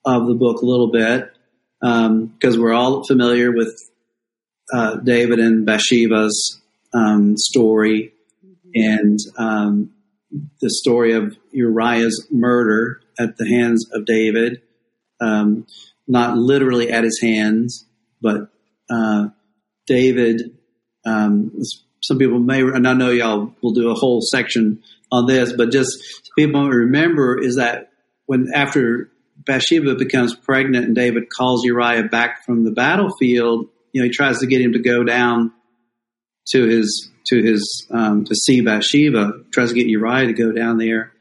of 0.06 0.28
the 0.28 0.36
book 0.36 0.62
a 0.62 0.66
little 0.66 0.92
bit 0.92 1.32
because 1.82 2.58
we're 2.58 2.74
all 2.74 3.04
familiar 3.06 3.52
with 3.52 3.76
uh, 4.74 4.98
David 4.98 5.40
and 5.40 5.66
Bathsheba's 5.66 6.62
um, 6.94 7.38
story 7.38 8.14
and 8.74 9.20
um, 9.38 9.92
the 10.62 10.70
story 10.70 11.14
of 11.14 11.38
Uriah's 11.52 12.28
murder 12.30 13.02
at 13.20 13.38
the 13.38 13.48
hands 13.48 13.90
of 13.94 14.06
David, 14.06 14.62
um, 15.22 15.66
not 16.08 16.38
literally 16.38 16.92
at 16.92 17.04
his 17.04 17.20
hands, 17.22 17.86
but 18.22 18.50
uh, 18.90 19.28
David. 19.86 20.58
Um, 21.06 21.54
some 22.02 22.18
people 22.18 22.40
may, 22.40 22.62
and 22.62 22.88
I 22.88 22.94
know 22.94 23.10
y'all 23.10 23.54
will 23.62 23.74
do 23.74 23.90
a 23.90 23.96
whole 23.96 24.22
section 24.22 24.84
on 25.12 25.26
this, 25.26 25.54
but 25.54 25.72
just 25.72 25.98
people 26.38 26.68
remember 26.68 27.42
is 27.42 27.56
that 27.56 27.92
when 28.26 28.48
after 28.54 29.10
Bathsheba 29.38 29.96
becomes 29.96 30.36
pregnant 30.36 30.86
and 30.86 30.96
David 30.96 31.30
calls 31.30 31.64
Uriah 31.64 32.04
back 32.04 32.46
from 32.46 32.64
the 32.64 32.72
battlefield, 32.72 33.68
you 33.92 34.02
know, 34.02 34.06
he 34.06 34.12
tries 34.12 34.40
to 34.40 34.48
get 34.48 34.62
him 34.62 34.74
to 34.74 34.80
go 34.80 35.04
down 35.04 35.52
to 36.50 36.66
his 36.66 37.10
to 37.28 37.42
his 37.42 37.88
um, 37.92 38.26
to 38.26 38.36
see 38.36 38.62
Bathsheba, 38.62 39.44
tries 39.52 39.70
to 39.70 39.76
get 39.76 39.88
Uriah 39.88 40.28
to 40.28 40.34
go 40.34 40.52
down 40.52 40.78
there, 40.78 41.12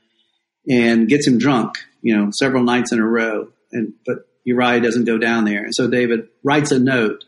and 0.68 1.08
gets 1.08 1.26
him 1.26 1.38
drunk, 1.38 1.74
you 2.02 2.16
know, 2.16 2.30
several 2.32 2.62
nights 2.62 2.92
in 2.92 3.00
a 3.00 3.06
row. 3.06 3.48
And 3.72 3.94
but 4.04 4.18
Uriah 4.44 4.80
doesn't 4.80 5.04
go 5.04 5.18
down 5.18 5.44
there, 5.44 5.64
and 5.64 5.74
so 5.74 5.88
David 5.88 6.28
writes 6.44 6.70
a 6.70 6.78
note 6.78 7.24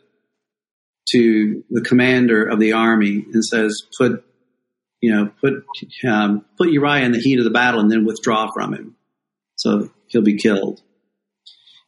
to 1.12 1.64
the 1.70 1.80
commander 1.80 2.44
of 2.44 2.60
the 2.60 2.72
army 2.72 3.24
and 3.32 3.44
says, 3.44 3.82
"Put, 3.98 4.24
you 5.00 5.12
know, 5.12 5.32
put 5.40 5.64
um, 6.08 6.44
put 6.56 6.70
Uriah 6.70 7.04
in 7.04 7.12
the 7.12 7.20
heat 7.20 7.38
of 7.38 7.44
the 7.44 7.50
battle, 7.50 7.80
and 7.80 7.90
then 7.90 8.04
withdraw 8.04 8.50
from 8.52 8.74
him, 8.74 8.96
so 9.56 9.90
he'll 10.06 10.22
be 10.22 10.36
killed." 10.36 10.80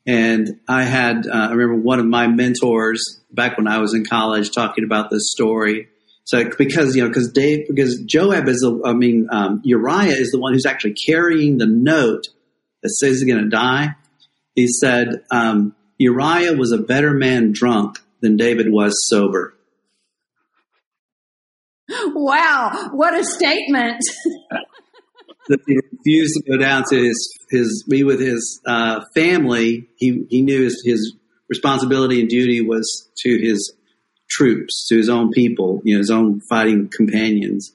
And 0.06 0.60
I 0.66 0.84
had, 0.84 1.26
uh, 1.26 1.30
I 1.32 1.52
remember 1.52 1.76
one 1.76 2.00
of 2.00 2.06
my 2.06 2.26
mentors 2.26 3.20
back 3.30 3.56
when 3.56 3.68
I 3.68 3.78
was 3.78 3.94
in 3.94 4.04
college 4.04 4.50
talking 4.50 4.84
about 4.84 5.10
this 5.10 5.30
story. 5.30 5.88
So 6.24 6.44
because 6.56 6.96
you 6.96 7.02
know, 7.02 7.08
because 7.08 7.32
Dave, 7.32 7.66
because 7.68 8.00
Joab 8.02 8.48
is 8.48 8.60
the, 8.60 8.80
I 8.84 8.92
mean, 8.92 9.28
um, 9.30 9.60
Uriah 9.64 10.14
is 10.14 10.30
the 10.30 10.38
one 10.38 10.52
who's 10.52 10.66
actually 10.66 10.94
carrying 10.94 11.58
the 11.58 11.66
note 11.66 12.28
that 12.82 12.90
says 12.90 13.20
he's 13.20 13.24
going 13.24 13.44
to 13.44 13.50
die. 13.50 13.96
He 14.54 14.68
said 14.68 15.24
um, 15.30 15.74
Uriah 15.98 16.54
was 16.54 16.72
a 16.72 16.78
better 16.78 17.12
man 17.12 17.52
drunk 17.52 17.98
than 18.20 18.36
David 18.36 18.70
was 18.70 18.94
sober. 19.08 19.54
Wow, 22.14 22.90
what 22.92 23.18
a 23.18 23.24
statement! 23.24 24.02
that 25.48 25.60
he 25.66 25.78
refused 25.92 26.34
to 26.34 26.50
go 26.50 26.56
down 26.58 26.84
to 26.90 26.96
his 26.96 27.38
his 27.50 27.84
be 27.88 28.04
with 28.04 28.20
his 28.20 28.60
uh, 28.66 29.04
family. 29.14 29.88
He 29.96 30.26
he 30.30 30.42
knew 30.42 30.62
his, 30.64 30.82
his 30.84 31.16
responsibility 31.48 32.20
and 32.20 32.28
duty 32.28 32.60
was 32.60 33.08
to 33.18 33.38
his 33.38 33.72
troops, 34.28 34.86
to 34.88 34.96
his 34.96 35.08
own 35.08 35.32
people, 35.32 35.80
you 35.84 35.94
know, 35.94 35.98
his 35.98 36.10
own 36.10 36.40
fighting 36.48 36.88
companions. 36.88 37.72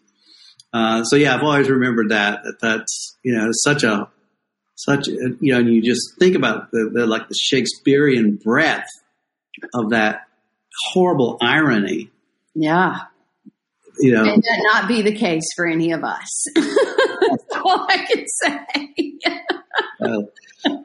Uh, 0.74 1.04
so 1.04 1.16
yeah, 1.16 1.36
I've 1.36 1.44
always 1.44 1.70
remembered 1.70 2.10
that 2.10 2.44
that 2.44 2.60
that's 2.62 3.18
you 3.24 3.36
know 3.36 3.50
such 3.52 3.84
a 3.84 4.10
such 4.76 5.08
a, 5.08 5.12
you 5.40 5.54
know, 5.54 5.60
and 5.60 5.70
you 5.70 5.82
just 5.82 6.18
think 6.20 6.36
about 6.36 6.72
the, 6.72 6.90
the 6.94 7.06
like 7.06 7.28
the 7.28 7.36
Shakespearean 7.36 8.40
breadth 8.44 8.90
of 9.74 9.92
that 9.92 10.28
horrible 10.92 11.38
irony. 11.42 12.12
Yeah, 12.54 13.02
You 14.00 14.14
know, 14.14 14.24
may 14.24 14.36
that 14.36 14.70
not 14.74 14.88
be 14.88 15.02
the 15.02 15.16
case 15.16 15.46
for 15.56 15.66
any 15.66 15.92
of 15.92 16.04
us. 16.04 16.46
That's 16.56 17.56
all 17.64 17.88
I 17.90 18.06
can 18.10 18.26
say. 18.28 19.14
Uh, 20.02 20.22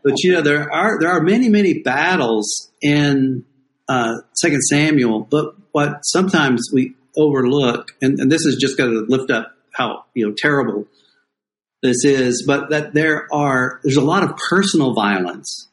but 0.04 0.14
you 0.18 0.32
know 0.32 0.42
there 0.42 0.72
are 0.72 0.98
there 1.00 1.10
are 1.10 1.22
many 1.22 1.48
many 1.48 1.80
battles 1.80 2.70
in 2.80 3.44
uh, 3.88 4.16
Second 4.34 4.62
Samuel, 4.62 5.20
but 5.20 5.54
what 5.72 6.00
sometimes 6.02 6.68
we 6.72 6.94
overlook, 7.16 7.92
and, 8.00 8.18
and 8.20 8.30
this 8.30 8.44
is 8.46 8.56
just 8.56 8.76
going 8.76 8.90
to 8.90 9.00
lift 9.08 9.30
up 9.30 9.54
how 9.72 10.04
you 10.14 10.26
know 10.26 10.34
terrible 10.36 10.86
this 11.82 12.04
is, 12.04 12.44
but 12.46 12.70
that 12.70 12.92
there 12.92 13.26
are 13.32 13.80
there's 13.82 13.96
a 13.96 14.02
lot 14.02 14.22
of 14.22 14.36
personal 14.36 14.94
violence 14.94 15.68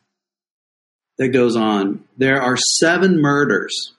that 1.18 1.30
goes 1.30 1.56
on. 1.56 2.06
There 2.18 2.42
are 2.42 2.58
seven 2.58 3.22
murders. 3.22 3.94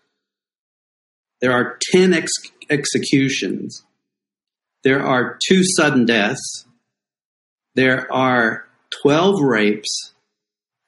There 1.40 1.52
are 1.52 1.78
ten 1.92 2.14
ex- 2.14 2.32
executions. 2.70 3.82
There 4.84 5.04
are 5.04 5.38
two 5.48 5.62
sudden 5.76 6.06
deaths. 6.06 6.66
There 7.74 8.12
are 8.12 8.66
12 9.02 9.40
rapes, 9.42 10.12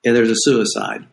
and 0.04 0.16
there's 0.16 0.30
a 0.30 0.36
suicide. 0.36 1.06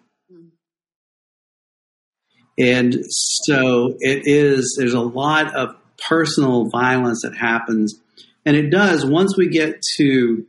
And 2.58 2.96
so 3.10 3.96
it 4.00 4.24
is, 4.26 4.76
there's 4.80 4.94
a 4.94 5.02
lot 5.02 5.56
of 5.56 5.76
personal 6.08 6.70
violence 6.70 7.22
that 7.24 7.36
happens. 7.36 8.00
And 8.46 8.56
it 8.56 8.70
does 8.70 9.06
once 9.06 9.38
we 9.38 9.48
get 9.50 9.82
to, 9.98 10.46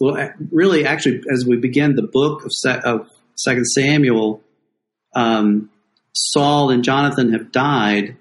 well, 0.00 0.32
really, 0.50 0.84
actually, 0.84 1.22
as 1.32 1.46
we 1.46 1.56
begin 1.56 1.94
the 1.94 2.02
book 2.02 2.44
of, 2.44 2.52
Se- 2.52 2.80
of 2.84 3.08
Second 3.36 3.66
Samuel, 3.66 4.42
um, 5.14 5.70
Saul 6.14 6.70
and 6.70 6.82
Jonathan 6.82 7.32
have 7.32 7.52
died, 7.52 8.16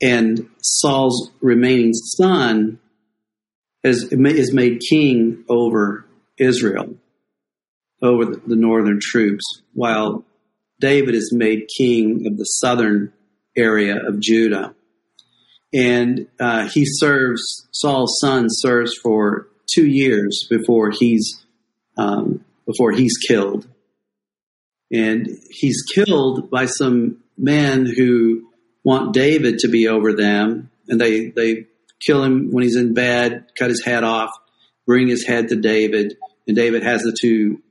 and 0.00 0.48
Saul's 0.62 1.30
remaining 1.40 1.92
son 1.92 2.78
is, 3.82 4.04
is 4.12 4.52
made 4.52 4.80
king 4.88 5.44
over 5.48 6.04
Israel, 6.36 6.94
over 8.02 8.24
the, 8.24 8.42
the 8.46 8.56
northern 8.56 9.00
troops, 9.00 9.62
while 9.74 10.24
David 10.80 11.14
is 11.14 11.32
made 11.32 11.68
king 11.76 12.26
of 12.26 12.36
the 12.36 12.44
southern 12.44 13.12
area 13.56 13.96
of 14.06 14.20
Judah. 14.20 14.74
And 15.74 16.28
uh, 16.38 16.68
he 16.68 16.84
serves, 16.86 17.42
Saul's 17.72 18.18
son 18.20 18.46
serves 18.48 18.92
for 19.02 19.48
two 19.74 19.86
years 19.86 20.46
before 20.48 20.90
he's, 20.90 21.44
um, 21.96 22.44
before 22.66 22.92
he's 22.92 23.16
killed. 23.18 23.66
And 24.90 25.28
he's 25.50 25.82
killed 25.94 26.50
by 26.50 26.66
some 26.66 27.18
men 27.36 27.84
who 27.84 28.47
want 28.88 29.12
David 29.12 29.58
to 29.58 29.68
be 29.68 29.86
over 29.86 30.14
them. 30.14 30.70
And 30.88 30.98
they, 30.98 31.26
they 31.26 31.66
kill 32.00 32.24
him 32.24 32.50
when 32.50 32.64
he's 32.64 32.74
in 32.74 32.94
bed, 32.94 33.44
cut 33.54 33.68
his 33.68 33.84
head 33.84 34.02
off, 34.02 34.30
bring 34.86 35.08
his 35.08 35.26
head 35.26 35.48
to 35.48 35.56
David, 35.56 36.16
and 36.46 36.56
David 36.56 36.82
has 36.82 37.02
the 37.02 37.14
two 37.20 37.62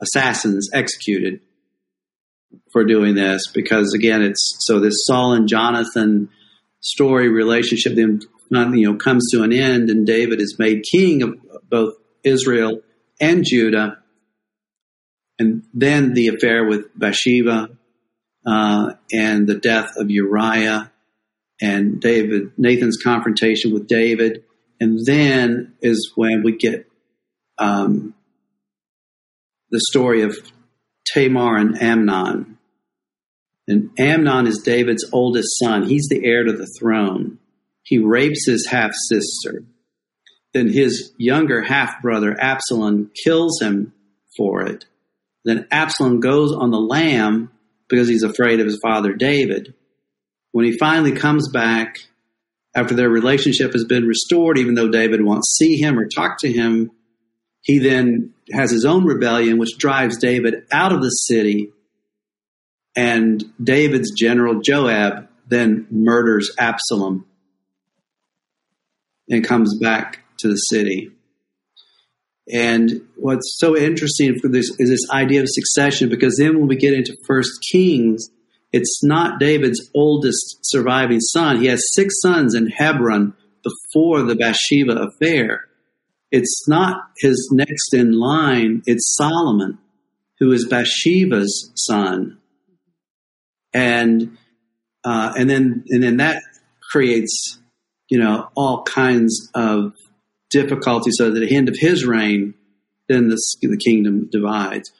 assassins 0.00 0.70
executed 0.72 1.40
for 2.70 2.84
doing 2.84 3.16
this 3.16 3.42
because 3.52 3.94
again 3.94 4.20
it's 4.20 4.56
so 4.60 4.78
this 4.80 5.04
Saul 5.04 5.32
and 5.32 5.48
Jonathan 5.48 6.28
story 6.80 7.28
relationship 7.28 7.94
then 7.94 8.20
you 8.50 8.90
know 8.90 8.96
comes 8.96 9.28
to 9.30 9.42
an 9.42 9.52
end 9.52 9.90
and 9.90 10.06
David 10.06 10.40
is 10.40 10.56
made 10.58 10.82
king 10.90 11.22
of 11.22 11.36
both 11.70 11.94
Israel 12.24 12.80
and 13.20 13.44
Judah 13.44 13.98
and 15.38 15.62
then 15.72 16.14
the 16.14 16.28
affair 16.28 16.66
with 16.66 16.86
Bathsheba 16.98 17.68
uh, 18.46 18.94
and 19.12 19.46
the 19.46 19.58
death 19.58 19.92
of 19.96 20.10
Uriah 20.10 20.90
and 21.60 22.00
David 22.00 22.52
Nathan's 22.56 22.98
confrontation 23.02 23.72
with 23.72 23.86
David 23.86 24.44
and 24.80 24.98
then 25.06 25.74
is 25.80 26.12
when 26.16 26.42
we 26.42 26.56
get 26.56 26.86
um, 27.58 28.14
the 29.70 29.80
story 29.90 30.22
of 30.22 30.36
Tamar 31.06 31.56
and 31.56 31.80
Amnon 31.80 32.58
and 33.68 33.90
Amnon 33.98 34.46
is 34.46 34.58
David's 34.58 35.08
oldest 35.12 35.58
son. 35.58 35.84
He's 35.84 36.08
the 36.08 36.24
heir 36.24 36.44
to 36.44 36.52
the 36.52 36.70
throne. 36.78 37.38
He 37.84 37.98
rapes 37.98 38.46
his 38.46 38.66
half 38.68 38.92
sister. 39.08 39.64
Then 40.52 40.68
his 40.68 41.12
younger 41.16 41.62
half 41.62 42.02
brother, 42.02 42.36
Absalom, 42.38 43.10
kills 43.24 43.60
him 43.60 43.92
for 44.36 44.62
it. 44.62 44.84
Then 45.44 45.66
Absalom 45.70 46.20
goes 46.20 46.52
on 46.52 46.70
the 46.70 46.80
lam 46.80 47.50
because 47.92 48.08
he's 48.08 48.22
afraid 48.22 48.58
of 48.58 48.64
his 48.64 48.78
father 48.82 49.12
David. 49.12 49.74
When 50.52 50.64
he 50.64 50.78
finally 50.78 51.12
comes 51.12 51.50
back 51.50 51.98
after 52.74 52.94
their 52.94 53.10
relationship 53.10 53.74
has 53.74 53.84
been 53.84 54.06
restored, 54.06 54.56
even 54.56 54.74
though 54.74 54.88
David 54.88 55.22
won't 55.22 55.44
see 55.44 55.76
him 55.76 55.98
or 55.98 56.08
talk 56.08 56.38
to 56.38 56.50
him, 56.50 56.90
he 57.60 57.78
then 57.78 58.32
has 58.50 58.70
his 58.70 58.86
own 58.86 59.04
rebellion, 59.04 59.58
which 59.58 59.76
drives 59.76 60.16
David 60.16 60.64
out 60.72 60.92
of 60.92 61.02
the 61.02 61.10
city 61.10 61.70
and 62.96 63.44
David's 63.62 64.10
general 64.12 64.60
Joab 64.60 65.28
then 65.46 65.86
murders 65.90 66.50
Absalom 66.58 67.26
and 69.28 69.46
comes 69.46 69.78
back 69.78 70.20
to 70.38 70.48
the 70.48 70.56
city. 70.56 71.10
And 72.50 73.02
what's 73.16 73.56
so 73.58 73.76
interesting 73.76 74.38
for 74.38 74.48
this 74.48 74.70
is 74.78 74.90
this 74.90 75.10
idea 75.10 75.42
of 75.42 75.48
succession, 75.48 76.08
because 76.08 76.36
then 76.38 76.58
when 76.58 76.68
we 76.68 76.76
get 76.76 76.94
into 76.94 77.16
First 77.26 77.50
Kings, 77.70 78.28
it's 78.72 79.04
not 79.04 79.38
David's 79.38 79.90
oldest 79.94 80.58
surviving 80.62 81.20
son. 81.20 81.60
He 81.60 81.66
has 81.66 81.82
six 81.94 82.14
sons 82.20 82.54
in 82.54 82.68
Hebron 82.68 83.34
before 83.62 84.22
the 84.22 84.34
Bathsheba 84.34 84.94
affair. 84.94 85.66
It's 86.30 86.66
not 86.66 86.96
his 87.18 87.50
next 87.52 87.94
in 87.94 88.12
line, 88.12 88.82
it's 88.86 89.14
Solomon, 89.16 89.78
who 90.38 90.50
is 90.50 90.66
Bathsheba's 90.66 91.70
son 91.76 92.38
and 93.72 94.36
uh, 95.04 95.32
and 95.36 95.48
then 95.48 95.84
and 95.88 96.02
then 96.02 96.18
that 96.18 96.42
creates 96.90 97.58
you 98.08 98.18
know 98.18 98.48
all 98.54 98.82
kinds 98.84 99.50
of 99.54 99.94
difficulty. 100.52 101.10
So 101.12 101.30
that 101.30 101.42
at 101.42 101.48
the 101.48 101.56
end 101.56 101.68
of 101.68 101.76
his 101.78 102.04
reign, 102.04 102.54
then 103.08 103.28
the 103.28 103.38
the 103.60 103.76
kingdom 103.76 104.28
divides. 104.30 104.90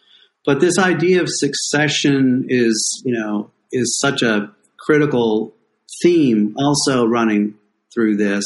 But 0.45 0.61
this 0.61 0.79
idea 0.79 1.23
of 1.23 1.29
succession 1.29 2.47
is 2.49 3.03
you 3.05 3.15
know 3.15 3.51
is 3.71 3.99
such 4.01 4.23
a 4.23 4.53
critical 4.79 5.55
theme 6.03 6.55
also 6.59 7.05
running 7.05 7.55
through 7.95 8.17
this 8.17 8.45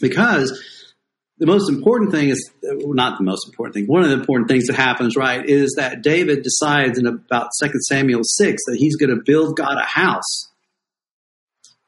because 0.00 0.62
the 1.38 1.46
most 1.46 1.70
important 1.70 2.10
thing 2.10 2.30
is 2.30 2.50
not 2.62 3.18
the 3.18 3.24
most 3.24 3.46
important 3.46 3.74
thing. 3.74 3.86
One 3.86 4.02
of 4.02 4.10
the 4.10 4.16
important 4.16 4.48
things 4.48 4.66
that 4.66 4.74
happens, 4.76 5.16
right, 5.16 5.44
is 5.44 5.74
that 5.76 6.02
David 6.02 6.42
decides 6.42 6.98
in 6.98 7.06
about 7.06 7.52
Second 7.54 7.80
Samuel 7.82 8.22
6 8.24 8.62
that 8.66 8.76
he's 8.76 8.96
going 8.96 9.14
to 9.14 9.22
build 9.24 9.56
God 9.56 9.78
a 9.78 9.84
house. 9.84 10.48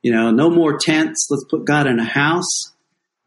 You 0.03 0.13
know, 0.13 0.31
no 0.31 0.51
more 0.51 0.79
tents. 0.79 1.27
Let's 1.31 1.45
put 1.51 1.65
God 1.65 1.87
in 1.87 1.99
a 1.99 2.05
house. 2.05 2.73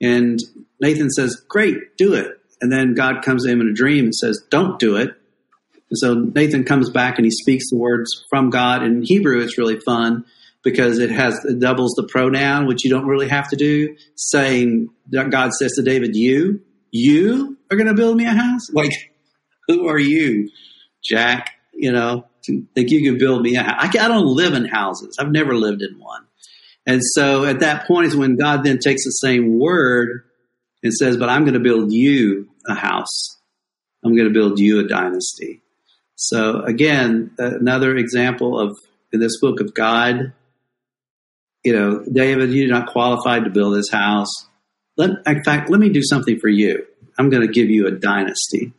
And 0.01 0.39
Nathan 0.83 1.09
says, 1.09 1.41
Great, 1.47 1.97
do 1.97 2.13
it. 2.13 2.27
And 2.61 2.71
then 2.71 2.93
God 2.93 3.23
comes 3.23 3.45
to 3.45 3.51
him 3.51 3.61
in 3.61 3.69
a 3.69 3.73
dream 3.73 4.05
and 4.05 4.15
says, 4.15 4.43
Don't 4.49 4.77
do 4.77 4.97
it. 4.97 5.11
And 5.89 5.97
so 5.97 6.13
Nathan 6.13 6.65
comes 6.65 6.89
back 6.89 7.17
and 7.17 7.25
he 7.25 7.31
speaks 7.31 7.69
the 7.69 7.77
words 7.77 8.09
from 8.29 8.49
God. 8.49 8.83
In 8.83 9.01
Hebrew, 9.03 9.41
it's 9.41 9.57
really 9.57 9.79
fun 9.79 10.25
because 10.63 10.99
it 10.99 11.09
has 11.09 11.39
it 11.45 11.59
doubles 11.59 11.93
the 11.95 12.03
pronoun, 12.03 12.65
which 12.65 12.83
you 12.83 12.89
don't 12.89 13.07
really 13.07 13.29
have 13.29 13.49
to 13.49 13.55
do. 13.55 13.95
Saying 14.15 14.89
that 15.11 15.29
God 15.29 15.53
says 15.53 15.73
to 15.73 15.83
David, 15.83 16.15
"You, 16.15 16.61
you 16.91 17.57
are 17.71 17.77
going 17.77 17.87
to 17.87 17.93
build 17.93 18.17
me 18.17 18.25
a 18.25 18.33
house." 18.33 18.69
Like, 18.73 18.91
who 19.67 19.87
are 19.87 19.99
you, 19.99 20.49
Jack? 21.01 21.51
You 21.73 21.91
know, 21.91 22.25
think 22.45 22.89
you 22.89 23.03
can 23.03 23.17
build 23.17 23.41
me 23.41 23.55
a 23.55 23.63
house? 23.63 23.77
I, 23.79 23.87
I 23.87 24.07
don't 24.09 24.25
live 24.25 24.53
in 24.53 24.65
houses. 24.65 25.15
I've 25.19 25.31
never 25.31 25.55
lived 25.55 25.81
in 25.81 25.97
one. 25.99 26.25
And 26.85 27.01
so 27.13 27.45
at 27.45 27.61
that 27.61 27.87
point 27.87 28.07
is 28.07 28.15
when 28.15 28.35
God 28.35 28.63
then 28.63 28.79
takes 28.79 29.05
the 29.05 29.11
same 29.11 29.57
word 29.57 30.23
and 30.83 30.93
says, 30.93 31.17
"But 31.17 31.29
I'm 31.29 31.43
going 31.43 31.53
to 31.53 31.59
build 31.59 31.91
you 31.91 32.49
a 32.67 32.75
house. 32.75 33.37
I'm 34.03 34.15
going 34.15 34.27
to 34.27 34.33
build 34.33 34.59
you 34.59 34.79
a 34.79 34.87
dynasty." 34.87 35.61
So 36.15 36.61
again, 36.61 37.31
another 37.37 37.95
example 37.95 38.59
of 38.59 38.77
in 39.11 39.19
this 39.19 39.39
book 39.39 39.59
of 39.59 39.73
God 39.73 40.33
you 41.63 41.73
know, 41.73 42.03
David, 42.11 42.51
you're 42.51 42.69
not 42.69 42.87
qualified 42.87 43.45
to 43.45 43.49
build 43.49 43.75
this 43.75 43.89
house. 43.89 44.45
Let, 44.97 45.11
in 45.25 45.43
fact, 45.43 45.69
let 45.69 45.79
me 45.79 45.89
do 45.89 46.03
something 46.03 46.39
for 46.39 46.49
you. 46.49 46.85
I'm 47.17 47.29
going 47.29 47.45
to 47.45 47.51
give 47.51 47.69
you 47.69 47.87
a 47.87 47.91
dynasty. 47.91 48.73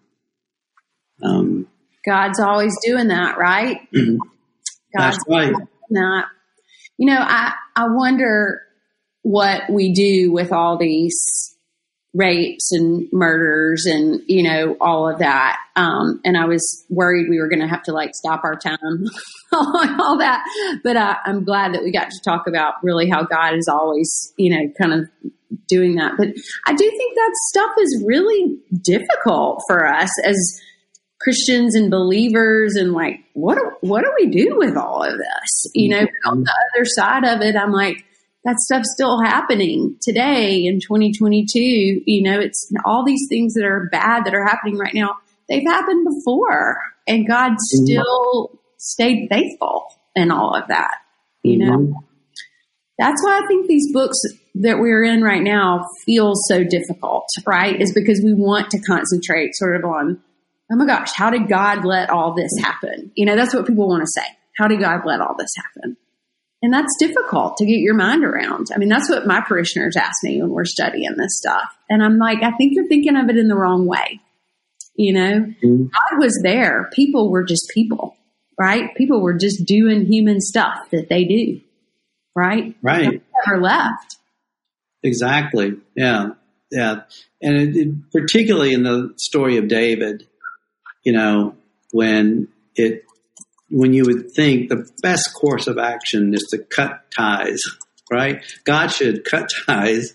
Um, 1.22 1.66
God's 2.04 2.40
always 2.40 2.76
doing 2.84 3.08
that, 3.08 3.38
right? 3.38 3.78
Mm-hmm. 3.94 4.16
God's 4.96 5.16
That's 5.16 5.24
right. 5.28 5.54
Not, 5.90 6.26
you 6.98 7.06
know, 7.06 7.18
I, 7.18 7.54
I 7.74 7.86
wonder 7.88 8.62
what 9.22 9.62
we 9.70 9.92
do 9.92 10.30
with 10.30 10.52
all 10.52 10.76
these 10.76 11.53
rapes 12.14 12.70
and 12.70 13.08
murders 13.12 13.84
and 13.86 14.20
you 14.26 14.42
know 14.42 14.76
all 14.80 15.08
of 15.08 15.18
that. 15.18 15.58
Um, 15.76 16.20
and 16.24 16.36
i 16.36 16.44
was 16.46 16.86
worried 16.88 17.28
we 17.28 17.40
were 17.40 17.48
going 17.48 17.60
to 17.60 17.66
have 17.66 17.82
to 17.84 17.92
like 17.92 18.10
stop 18.14 18.44
our 18.44 18.54
time 18.54 19.04
all 19.52 20.18
that. 20.18 20.44
But 20.84 20.96
uh, 20.96 21.16
i'm 21.24 21.44
glad 21.44 21.74
that 21.74 21.82
we 21.82 21.90
got 21.90 22.10
to 22.10 22.20
talk 22.24 22.46
about 22.46 22.74
really 22.82 23.10
how 23.10 23.24
god 23.24 23.56
is 23.56 23.68
always 23.68 24.32
you 24.38 24.50
know 24.50 24.72
kind 24.80 24.92
of 24.94 25.08
doing 25.66 25.96
that. 25.96 26.12
But 26.16 26.28
i 26.66 26.72
do 26.72 26.88
think 26.88 27.14
that 27.16 27.30
stuff 27.48 27.70
is 27.80 28.04
really 28.06 28.58
difficult 28.82 29.62
for 29.66 29.86
us 29.86 30.10
as 30.24 30.36
christians 31.20 31.74
and 31.74 31.90
believers 31.90 32.74
and 32.76 32.92
like 32.92 33.20
what 33.32 33.56
do, 33.56 33.70
what 33.80 34.02
do 34.02 34.12
we 34.18 34.26
do 34.30 34.56
with 34.56 34.76
all 34.76 35.02
of 35.02 35.12
this? 35.12 35.72
You 35.74 35.90
know 35.90 36.06
on 36.26 36.44
the 36.44 36.52
other 36.76 36.84
side 36.84 37.24
of 37.24 37.40
it 37.40 37.56
i'm 37.56 37.72
like 37.72 38.04
that 38.44 38.58
stuff's 38.58 38.92
still 38.92 39.22
happening 39.22 39.96
today 40.02 40.66
in 40.66 40.80
2022. 40.80 41.58
You 41.60 42.22
know, 42.22 42.38
it's 42.40 42.70
all 42.84 43.04
these 43.04 43.26
things 43.28 43.54
that 43.54 43.64
are 43.64 43.88
bad 43.90 44.24
that 44.24 44.34
are 44.34 44.44
happening 44.44 44.76
right 44.76 44.94
now. 44.94 45.16
They've 45.48 45.66
happened 45.66 46.06
before 46.06 46.80
and 47.06 47.26
God 47.26 47.52
mm-hmm. 47.52 47.84
still 47.84 48.48
mm-hmm. 48.48 48.56
stayed 48.78 49.28
faithful 49.30 49.86
in 50.14 50.30
all 50.30 50.54
of 50.54 50.68
that, 50.68 50.96
you 51.42 51.58
know? 51.58 51.78
Mm-hmm. 51.78 51.92
That's 52.98 53.24
why 53.24 53.40
I 53.42 53.46
think 53.48 53.66
these 53.66 53.92
books 53.92 54.18
that 54.56 54.78
we're 54.78 55.02
in 55.02 55.22
right 55.22 55.42
now 55.42 55.84
feel 56.06 56.34
so 56.48 56.62
difficult, 56.62 57.28
right? 57.44 57.80
Is 57.80 57.92
because 57.92 58.20
we 58.22 58.34
want 58.34 58.70
to 58.70 58.78
concentrate 58.78 59.56
sort 59.56 59.76
of 59.76 59.84
on, 59.84 60.22
oh 60.70 60.76
my 60.76 60.86
gosh, 60.86 61.10
how 61.12 61.30
did 61.30 61.48
God 61.48 61.84
let 61.84 62.10
all 62.10 62.34
this 62.34 62.52
happen? 62.62 63.10
You 63.16 63.26
know, 63.26 63.34
that's 63.34 63.52
what 63.52 63.66
people 63.66 63.88
want 63.88 64.02
to 64.02 64.06
say. 64.06 64.26
How 64.56 64.68
did 64.68 64.78
God 64.78 65.00
let 65.04 65.20
all 65.20 65.34
this 65.36 65.52
happen? 65.56 65.96
And 66.64 66.72
that's 66.72 66.96
difficult 66.98 67.58
to 67.58 67.66
get 67.66 67.80
your 67.80 67.92
mind 67.92 68.24
around. 68.24 68.68
I 68.74 68.78
mean, 68.78 68.88
that's 68.88 69.10
what 69.10 69.26
my 69.26 69.42
parishioners 69.42 69.98
ask 69.98 70.24
me 70.24 70.40
when 70.40 70.48
we're 70.48 70.64
studying 70.64 71.14
this 71.18 71.36
stuff. 71.36 71.76
And 71.90 72.02
I'm 72.02 72.16
like, 72.16 72.42
I 72.42 72.52
think 72.52 72.72
you're 72.72 72.88
thinking 72.88 73.16
of 73.16 73.28
it 73.28 73.36
in 73.36 73.48
the 73.48 73.54
wrong 73.54 73.86
way. 73.86 74.18
You 74.96 75.12
know, 75.12 75.40
mm-hmm. 75.62 75.82
God 75.82 76.18
was 76.18 76.40
there. 76.42 76.88
People 76.94 77.30
were 77.30 77.44
just 77.44 77.70
people, 77.74 78.16
right? 78.58 78.94
People 78.96 79.20
were 79.20 79.36
just 79.36 79.66
doing 79.66 80.06
human 80.06 80.40
stuff 80.40 80.88
that 80.90 81.10
they 81.10 81.24
do, 81.24 81.60
right? 82.34 82.74
Right. 82.80 83.22
Never 83.46 83.60
left. 83.60 84.16
Exactly. 85.02 85.74
Yeah. 85.94 86.30
Yeah. 86.70 87.02
And 87.42 87.56
it, 87.58 87.76
it, 87.76 87.94
particularly 88.10 88.72
in 88.72 88.84
the 88.84 89.12
story 89.16 89.58
of 89.58 89.68
David, 89.68 90.26
you 91.02 91.12
know, 91.12 91.56
when 91.92 92.48
it 92.74 93.03
when 93.74 93.92
you 93.92 94.04
would 94.04 94.30
think 94.30 94.68
the 94.68 94.88
best 95.02 95.34
course 95.34 95.66
of 95.66 95.78
action 95.78 96.32
is 96.32 96.46
to 96.50 96.58
cut 96.58 97.10
ties, 97.10 97.60
right? 98.08 98.40
God 98.64 98.92
should 98.92 99.24
cut 99.24 99.50
ties. 99.66 100.14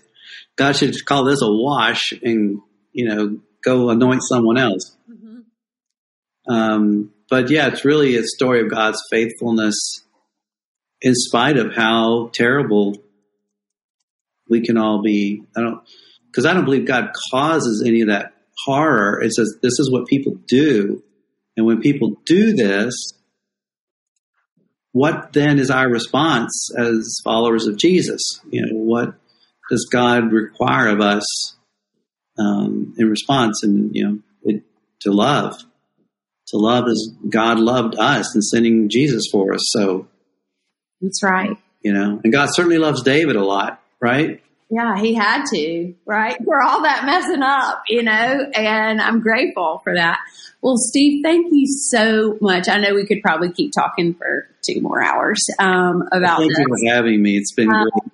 God 0.56 0.76
should 0.76 0.94
call 1.04 1.24
this 1.24 1.42
a 1.42 1.46
wash 1.46 2.14
and, 2.22 2.60
you 2.92 3.06
know, 3.06 3.38
go 3.62 3.90
anoint 3.90 4.22
someone 4.22 4.56
else. 4.56 4.96
Mm-hmm. 5.10 6.50
Um, 6.50 7.12
but 7.28 7.50
yeah, 7.50 7.68
it's 7.68 7.84
really 7.84 8.16
a 8.16 8.22
story 8.24 8.62
of 8.62 8.70
God's 8.70 9.02
faithfulness 9.10 10.06
in 11.02 11.14
spite 11.14 11.58
of 11.58 11.74
how 11.74 12.30
terrible 12.32 12.96
we 14.48 14.62
can 14.62 14.78
all 14.78 15.02
be. 15.02 15.42
I 15.54 15.60
don't, 15.60 15.82
because 16.30 16.46
I 16.46 16.54
don't 16.54 16.64
believe 16.64 16.86
God 16.86 17.10
causes 17.30 17.84
any 17.86 18.00
of 18.00 18.08
that 18.08 18.32
horror. 18.64 19.22
It 19.22 19.34
says 19.34 19.58
this 19.62 19.78
is 19.78 19.90
what 19.92 20.06
people 20.06 20.36
do. 20.48 21.02
And 21.58 21.66
when 21.66 21.82
people 21.82 22.16
do 22.24 22.54
this, 22.54 22.94
what 24.92 25.32
then 25.32 25.58
is 25.58 25.70
our 25.70 25.88
response 25.88 26.70
as 26.76 27.20
followers 27.24 27.66
of 27.66 27.76
Jesus? 27.76 28.40
You 28.50 28.62
know, 28.62 28.78
what 28.78 29.14
does 29.70 29.88
God 29.90 30.32
require 30.32 30.88
of 30.88 31.00
us 31.00 31.24
um, 32.38 32.94
in 32.98 33.08
response? 33.08 33.62
And 33.62 33.94
you 33.94 34.04
know, 34.04 34.18
it, 34.42 34.62
to 35.02 35.12
love, 35.12 35.56
to 36.48 36.56
love 36.56 36.88
as 36.88 37.12
God 37.28 37.58
loved 37.58 37.94
us 37.98 38.34
and 38.34 38.44
sending 38.44 38.88
Jesus 38.88 39.28
for 39.30 39.54
us. 39.54 39.62
So 39.70 40.08
that's 41.00 41.22
right. 41.22 41.56
You 41.82 41.92
know, 41.92 42.20
and 42.22 42.32
God 42.32 42.50
certainly 42.52 42.78
loves 42.78 43.02
David 43.02 43.36
a 43.36 43.44
lot, 43.44 43.80
right? 44.00 44.42
Yeah, 44.70 44.96
he 44.98 45.14
had 45.14 45.44
to, 45.52 45.94
right? 46.06 46.36
For 46.44 46.62
all 46.62 46.82
that 46.82 47.04
messing 47.04 47.42
up, 47.42 47.82
you 47.88 48.04
know, 48.04 48.50
and 48.54 49.00
I'm 49.00 49.20
grateful 49.20 49.80
for 49.82 49.94
that. 49.94 50.18
Well, 50.62 50.76
Steve, 50.76 51.22
thank 51.24 51.48
you 51.52 51.66
so 51.66 52.38
much. 52.40 52.68
I 52.68 52.78
know 52.78 52.94
we 52.94 53.04
could 53.06 53.20
probably 53.22 53.50
keep 53.50 53.72
talking 53.72 54.14
for 54.14 54.46
two 54.62 54.80
more 54.80 55.02
hours 55.02 55.38
um, 55.58 56.04
about 56.12 56.38
Thank 56.38 56.50
this. 56.50 56.58
you 56.58 56.66
for 56.68 56.94
having 56.94 57.22
me. 57.22 57.36
It's 57.36 57.52
been 57.52 57.68
Um, 57.70 57.88
great. 57.90 58.09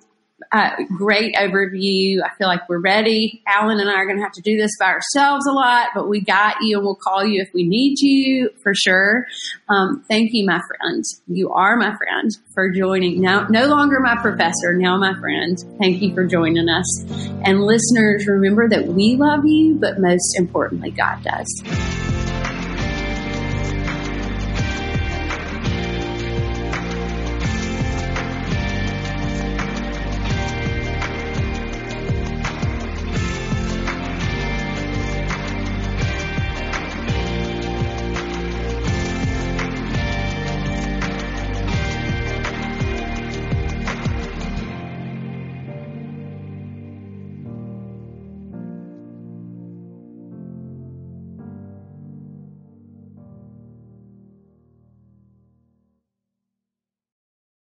Uh, 0.51 0.71
great 0.95 1.35
overview. 1.35 2.21
I 2.23 2.29
feel 2.37 2.47
like 2.47 2.67
we're 2.69 2.79
ready. 2.79 3.41
Alan 3.47 3.79
and 3.79 3.89
I 3.89 3.93
are 3.93 4.05
going 4.05 4.17
to 4.17 4.23
have 4.23 4.33
to 4.33 4.41
do 4.41 4.57
this 4.57 4.71
by 4.79 4.87
ourselves 4.87 5.45
a 5.47 5.51
lot, 5.51 5.89
but 5.93 6.07
we 6.07 6.21
got 6.21 6.55
you 6.61 6.77
and 6.77 6.85
we'll 6.85 6.95
call 6.95 7.25
you 7.25 7.41
if 7.41 7.49
we 7.53 7.67
need 7.67 7.99
you 7.99 8.49
for 8.63 8.73
sure. 8.73 9.25
Um, 9.69 10.03
thank 10.07 10.29
you, 10.33 10.45
my 10.45 10.59
friend. 10.67 11.03
You 11.27 11.51
are 11.51 11.75
my 11.75 11.95
friend 11.97 12.31
for 12.53 12.69
joining. 12.71 13.21
Now, 13.21 13.47
no 13.49 13.67
longer 13.67 13.99
my 13.99 14.15
professor, 14.21 14.73
now 14.73 14.97
my 14.97 15.13
friend. 15.19 15.57
Thank 15.79 16.01
you 16.01 16.13
for 16.13 16.25
joining 16.25 16.69
us. 16.69 17.03
And 17.43 17.63
listeners, 17.63 18.27
remember 18.27 18.67
that 18.69 18.87
we 18.87 19.15
love 19.15 19.45
you, 19.45 19.75
but 19.75 19.99
most 19.99 20.37
importantly, 20.37 20.91
God 20.91 21.23
does. 21.23 21.63